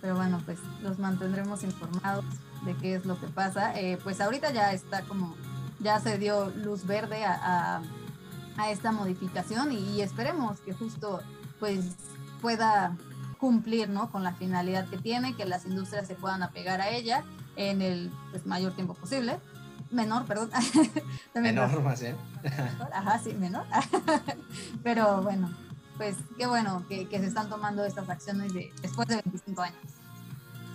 Pero 0.00 0.16
bueno, 0.16 0.40
pues 0.44 0.58
los 0.82 0.98
mantendremos 0.98 1.62
informados 1.62 2.24
de 2.64 2.74
qué 2.76 2.94
es 2.94 3.06
lo 3.06 3.18
que 3.18 3.26
pasa. 3.26 3.78
Eh, 3.78 3.98
pues 4.02 4.20
ahorita 4.20 4.52
ya 4.52 4.72
está 4.72 5.02
como, 5.02 5.34
ya 5.80 5.98
se 6.00 6.18
dio 6.18 6.50
luz 6.50 6.86
verde 6.86 7.24
a 7.24 7.82
a 8.56 8.70
esta 8.70 8.92
modificación 8.92 9.72
y, 9.72 10.00
esperemos 10.00 10.60
que 10.60 10.72
justo 10.72 11.20
pues 11.58 11.80
pueda 12.40 12.96
cumplir 13.38 13.88
¿no? 13.88 14.10
con 14.10 14.22
la 14.22 14.34
finalidad 14.34 14.88
que 14.88 14.96
tiene, 14.96 15.34
que 15.34 15.44
las 15.44 15.66
industrias 15.66 16.06
se 16.06 16.14
puedan 16.14 16.42
apegar 16.42 16.80
a 16.80 16.90
ella 16.90 17.24
en 17.56 17.82
el 17.82 18.12
pues, 18.30 18.46
mayor 18.46 18.72
tiempo 18.74 18.94
posible. 18.94 19.38
Menor, 19.94 20.26
perdón. 20.26 20.50
menor 21.34 21.82
más, 21.82 22.02
¿eh? 22.02 22.16
Ajá, 22.92 23.18
sí, 23.20 23.32
menor. 23.34 23.64
Pero 24.82 25.22
bueno, 25.22 25.50
pues 25.96 26.16
qué 26.36 26.46
bueno 26.46 26.84
que, 26.88 27.08
que, 27.08 27.20
se 27.20 27.26
están 27.26 27.48
tomando 27.48 27.84
estas 27.84 28.08
acciones 28.08 28.52
de, 28.52 28.72
después 28.82 29.06
de 29.06 29.16
25 29.24 29.62
años. 29.62 29.78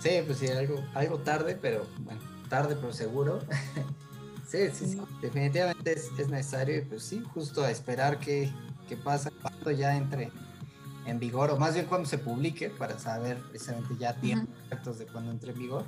Sí, 0.00 0.22
pues 0.24 0.38
sí, 0.38 0.48
algo, 0.48 0.82
algo 0.94 1.18
tarde, 1.18 1.58
pero 1.60 1.86
bueno, 1.98 2.20
tarde 2.48 2.76
pero 2.76 2.92
seguro. 2.92 3.40
Sí, 4.46 4.68
sí, 4.72 4.88
sí, 4.88 5.00
definitivamente 5.22 5.92
es, 5.92 6.28
necesario 6.28 6.78
y 6.78 6.80
pues 6.80 7.04
sí, 7.04 7.22
justo 7.32 7.62
a 7.62 7.70
esperar 7.70 8.18
que, 8.18 8.50
pasa 9.04 9.30
cuando 9.40 9.70
ya 9.70 9.96
entre 9.96 10.32
en 11.06 11.20
vigor, 11.20 11.52
o 11.52 11.56
más 11.56 11.74
bien 11.74 11.86
cuando 11.86 12.08
se 12.08 12.18
publique, 12.18 12.68
para 12.68 12.98
saber 12.98 13.38
precisamente 13.42 13.94
ya 13.96 14.12
tiempos 14.16 14.52
exactos 14.64 14.98
de 14.98 15.06
cuando 15.06 15.30
entre 15.30 15.52
en 15.52 15.58
vigor. 15.60 15.84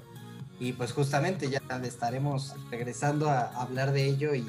Y 0.63 0.75
pues 0.75 0.93
justamente 0.93 1.51
ya 1.51 1.61
estaremos 1.83 2.55
regresando 2.71 3.29
a 3.29 3.47
hablar 3.61 3.91
de 3.91 4.05
ello 4.05 4.33
y 4.33 4.47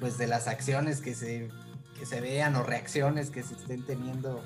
pues 0.00 0.16
de 0.16 0.26
las 0.26 0.48
acciones 0.48 1.02
que 1.02 1.14
se, 1.14 1.50
que 1.98 2.06
se 2.06 2.22
vean 2.22 2.56
o 2.56 2.62
reacciones 2.62 3.28
que 3.28 3.42
se 3.42 3.52
estén 3.52 3.84
teniendo 3.84 4.42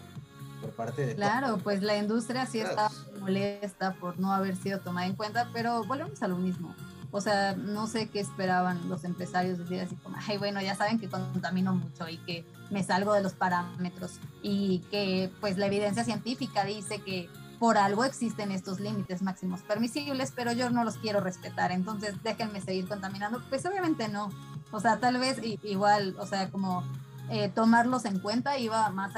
por 0.61 0.73
parte 0.73 1.07
de... 1.07 1.15
Claro, 1.15 1.59
pues 1.59 1.81
la 1.81 1.97
industria 1.97 2.45
sí 2.47 2.59
está 2.59 2.91
molesta 3.21 3.95
por 4.01 4.19
no 4.19 4.33
haber 4.33 4.57
sido 4.57 4.81
tomada 4.81 5.07
en 5.07 5.15
cuenta, 5.15 5.49
pero 5.53 5.85
volvemos 5.85 6.21
a 6.25 6.27
lo 6.27 6.39
mismo. 6.39 6.75
O 7.13 7.21
sea, 7.21 7.55
no 7.55 7.87
sé 7.87 8.09
qué 8.09 8.19
esperaban 8.19 8.89
los 8.89 9.05
empresarios 9.05 9.59
decir 9.59 9.81
así 9.81 9.95
como, 9.95 10.17
ay, 10.27 10.39
bueno, 10.39 10.61
ya 10.61 10.75
saben 10.75 10.99
que 10.99 11.09
contamino 11.09 11.73
mucho 11.73 12.09
y 12.09 12.17
que 12.17 12.45
me 12.73 12.83
salgo 12.83 13.13
de 13.13 13.23
los 13.23 13.35
parámetros 13.35 14.19
y 14.43 14.81
que 14.91 15.31
pues 15.41 15.57
la 15.57 15.67
evidencia 15.67 16.03
científica 16.03 16.65
dice 16.65 16.99
que 16.99 17.31
por 17.59 17.79
algo 17.79 18.05
existen 18.05 18.51
estos 18.51 18.81
límites 18.81 19.23
máximos 19.23 19.63
permisibles, 19.63 20.33
pero 20.35 20.53
yo 20.53 20.71
no 20.71 20.85
los 20.85 20.97
quiero 20.97 21.21
respetar, 21.21 21.73
entonces 21.73 22.15
déjenme 22.23 22.61
seguir 22.61 22.89
contaminando. 22.89 23.43
Pues 23.49 23.65
obviamente 23.67 24.09
no. 24.09 24.31
O 24.71 24.81
sea, 24.81 24.99
tal 24.99 25.19
vez 25.19 25.39
igual, 25.63 26.17
o 26.19 26.27
sea, 26.27 26.51
como 26.51 26.83
eh, 27.31 27.49
tomarlos 27.49 28.05
en 28.05 28.19
cuenta 28.19 28.59
iba 28.59 28.89
más 28.91 29.13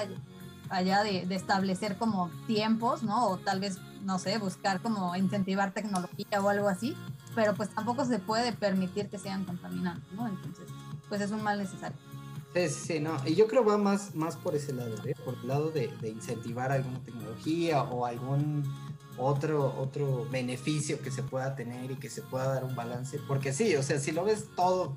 allá, 0.69 1.03
de, 1.03 1.27
de, 1.27 1.35
establecer 1.35 1.97
como 1.97 2.31
tiempos, 2.47 3.03
¿no? 3.03 3.27
O 3.27 3.37
tal 3.39 3.61
vez, 3.61 3.79
no 4.03 4.19
sé, 4.19 4.39
buscar 4.39 4.81
como 4.81 5.17
incentivar 5.17 5.73
tecnología 5.73 6.41
o 6.41 6.49
algo 6.49 6.69
así, 6.69 6.97
pero 7.35 7.55
pues 7.55 7.71
tampoco 7.71 8.05
se 8.05 8.19
puede 8.19 8.53
permitir 8.53 9.09
que 9.09 9.19
sigan 9.19 9.45
contaminando, 9.45 10.05
¿no? 10.13 10.27
Entonces, 10.27 10.69
pues 11.09 11.21
es 11.21 11.31
un 11.31 11.43
mal 11.43 11.59
necesario. 11.59 11.97
Sí, 12.57 12.69
sí, 12.71 13.01
no. 13.01 13.17
Y 13.27 13.35
yo 13.35 13.49
creo 13.49 13.65
va 13.65 13.77
más, 13.77 14.15
más 14.15 14.37
por 14.37 14.55
ese 14.55 14.73
lado, 14.73 14.95
¿eh? 15.05 15.15
por 15.25 15.35
el 15.35 15.47
lado 15.47 15.71
de, 15.71 15.89
de, 16.01 16.09
incentivar 16.09 16.73
alguna 16.73 17.03
tecnología 17.03 17.83
o 17.83 18.07
algún 18.07 18.65
otro, 19.19 19.75
otro 19.79 20.27
beneficio 20.31 21.01
que 21.03 21.11
se 21.11 21.23
pueda 21.23 21.55
tener 21.55 21.91
y 21.91 21.97
que 21.97 22.09
se 22.09 22.23
pueda 22.23 22.55
dar 22.55 22.65
un 22.65 22.75
balance. 22.75 23.19
Porque 23.29 23.53
sí, 23.53 23.77
o 23.77 23.83
sea, 23.83 23.99
si 23.99 24.13
lo 24.13 24.25
ves 24.25 24.47
todo, 24.57 24.97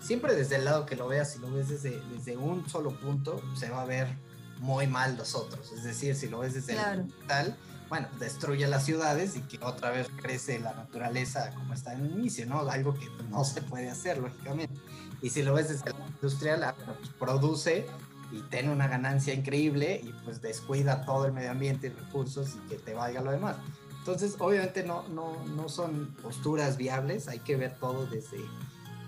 siempre 0.00 0.34
desde 0.34 0.56
el 0.56 0.66
lado 0.66 0.84
que 0.84 0.94
lo 0.94 1.08
veas, 1.08 1.32
si 1.32 1.38
lo 1.38 1.50
ves 1.50 1.70
desde, 1.70 2.00
desde 2.14 2.36
un 2.36 2.68
solo 2.68 2.90
punto, 2.90 3.40
se 3.54 3.70
va 3.70 3.82
a 3.82 3.86
ver 3.86 4.18
muy 4.58 4.86
mal 4.86 5.16
los 5.16 5.34
otros. 5.34 5.72
Es 5.72 5.84
decir, 5.84 6.14
si 6.14 6.28
lo 6.28 6.40
ves 6.40 6.52
desde 6.52 6.74
el 6.74 7.12
tal, 7.26 7.56
bueno, 7.88 8.08
destruye 8.18 8.66
las 8.68 8.84
ciudades 8.84 9.36
y 9.36 9.40
que 9.40 9.58
otra 9.64 9.90
vez 9.90 10.08
crece 10.20 10.60
la 10.60 10.74
naturaleza 10.74 11.50
como 11.54 11.74
está 11.74 11.94
en 11.94 12.04
el 12.04 12.10
inicio, 12.12 12.46
¿no? 12.46 12.60
Algo 12.68 12.94
que 12.94 13.08
no 13.30 13.44
se 13.44 13.62
puede 13.62 13.90
hacer, 13.90 14.18
lógicamente. 14.18 14.74
Y 15.22 15.30
si 15.30 15.42
lo 15.42 15.54
ves 15.54 15.68
desde 15.68 15.90
la 15.90 16.06
industrial, 16.06 16.62
ah, 16.64 16.74
pues, 16.74 17.10
produce 17.18 17.86
y 18.32 18.40
tiene 18.42 18.70
una 18.70 18.86
ganancia 18.86 19.34
increíble 19.34 20.00
y 20.02 20.12
pues 20.24 20.40
descuida 20.40 21.04
todo 21.04 21.26
el 21.26 21.32
medio 21.32 21.50
ambiente 21.50 21.88
y 21.88 21.90
recursos 21.90 22.54
y 22.54 22.68
que 22.68 22.76
te 22.76 22.94
valga 22.94 23.20
lo 23.20 23.32
demás. 23.32 23.56
Entonces, 23.98 24.36
obviamente 24.38 24.82
no, 24.82 25.06
no, 25.08 25.44
no 25.46 25.68
son 25.68 26.14
posturas 26.22 26.76
viables, 26.76 27.28
hay 27.28 27.40
que 27.40 27.56
ver 27.56 27.76
todo 27.78 28.06
desde, 28.06 28.38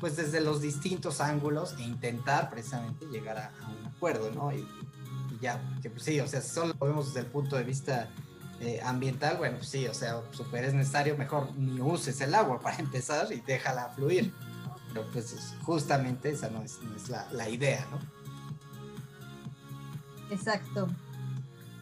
pues 0.01 0.17
desde 0.17 0.41
los 0.41 0.61
distintos 0.61 1.21
ángulos 1.21 1.75
e 1.79 1.83
intentar 1.83 2.51
precisamente 2.51 3.07
llegar 3.07 3.39
a, 3.39 3.53
un 3.69 3.87
acuerdo, 3.87 4.31
¿no? 4.33 4.53
Y, 4.53 4.59
y 4.59 5.39
ya, 5.41 5.63
que 5.81 5.89
pues 5.89 6.03
sí, 6.03 6.21
o 6.21 6.27
sea, 6.27 6.43
solo 6.43 6.75
lo 6.79 6.87
vemos 6.87 7.07
desde 7.07 7.21
el 7.21 7.27
punto 7.27 7.57
de 7.57 7.65
vista 7.65 8.11
eh, 8.65 8.81
ambiental, 8.85 9.39
bueno, 9.39 9.57
pues 9.57 9.71
sí, 9.71 9.89
o 9.89 9.95
sea, 9.95 10.23
super 10.31 10.65
es 10.65 10.73
necesario, 10.73 11.17
mejor 11.17 11.53
ni 11.57 11.81
uses 11.81 12.21
el 12.21 12.33
agua 12.33 12.61
para 12.61 12.77
empezar 12.79 13.33
y 13.33 13.41
déjala 13.41 13.89
fluir. 13.89 14.33
Pero 14.93 15.07
pues 15.11 15.55
justamente 15.63 16.31
esa 16.31 16.51
no 16.51 16.63
es, 16.63 16.79
la, 17.33 17.49
idea, 17.49 17.87
¿no? 17.91 17.99
Exacto. 20.31 20.89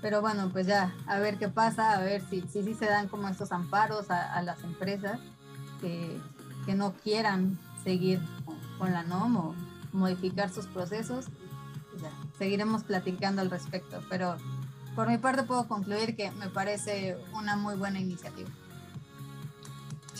Pero 0.00 0.20
bueno, 0.20 0.50
pues 0.52 0.66
ya, 0.66 0.94
a 1.06 1.18
ver 1.18 1.38
qué 1.38 1.48
pasa, 1.48 1.92
a 1.92 2.00
ver 2.00 2.22
si 2.30 2.42
si, 2.42 2.74
se 2.74 2.86
dan 2.86 3.08
como 3.08 3.28
estos 3.28 3.52
amparos 3.52 4.10
a, 4.10 4.40
las 4.42 4.62
empresas 4.62 5.20
que, 5.80 6.20
que, 6.64 6.74
no 6.74 6.94
quieran 6.94 7.58
seguir 7.84 8.20
con, 8.78 8.92
la 8.92 9.02
NOM 9.02 9.36
o 9.36 9.54
modificar 9.92 10.50
sus 10.50 10.66
procesos. 10.66 11.26
Ya, 12.00 12.10
seguiremos 12.38 12.84
platicando 12.84 13.42
al 13.42 13.50
respecto, 13.50 14.02
pero 14.08 14.36
por 14.94 15.08
mi 15.08 15.18
parte 15.18 15.42
puedo 15.42 15.66
concluir 15.68 16.16
que 16.16 16.30
me 16.32 16.48
parece 16.48 17.18
una 17.34 17.56
muy 17.56 17.74
buena 17.74 17.98
iniciativa. 18.00 18.48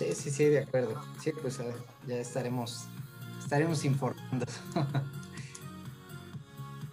Sí, 0.01 0.15
sí, 0.15 0.31
sí, 0.31 0.45
de 0.47 0.61
acuerdo. 0.61 0.99
Sí, 1.23 1.31
pues 1.43 1.61
ya 2.07 2.17
estaremos, 2.17 2.87
estaremos 3.39 3.85
informando. 3.85 4.47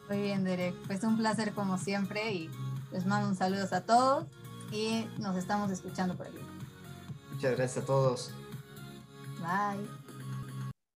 Muy 0.10 0.22
bien, 0.22 0.44
Derek. 0.44 0.76
Pues 0.88 1.04
un 1.04 1.18
placer 1.18 1.54
como 1.54 1.78
siempre 1.78 2.34
y 2.34 2.50
les 2.92 3.06
mando 3.06 3.28
un 3.28 3.36
saludo 3.36 3.68
a 3.72 3.82
todos 3.82 4.26
y 4.72 5.06
nos 5.20 5.36
estamos 5.36 5.72
escuchando 5.72 6.16
por 6.16 6.28
aquí. 6.28 6.40
Muchas 7.34 7.58
gracias 7.58 7.84
a 7.84 7.86
todos. 7.86 8.32
Bye. 9.40 10.07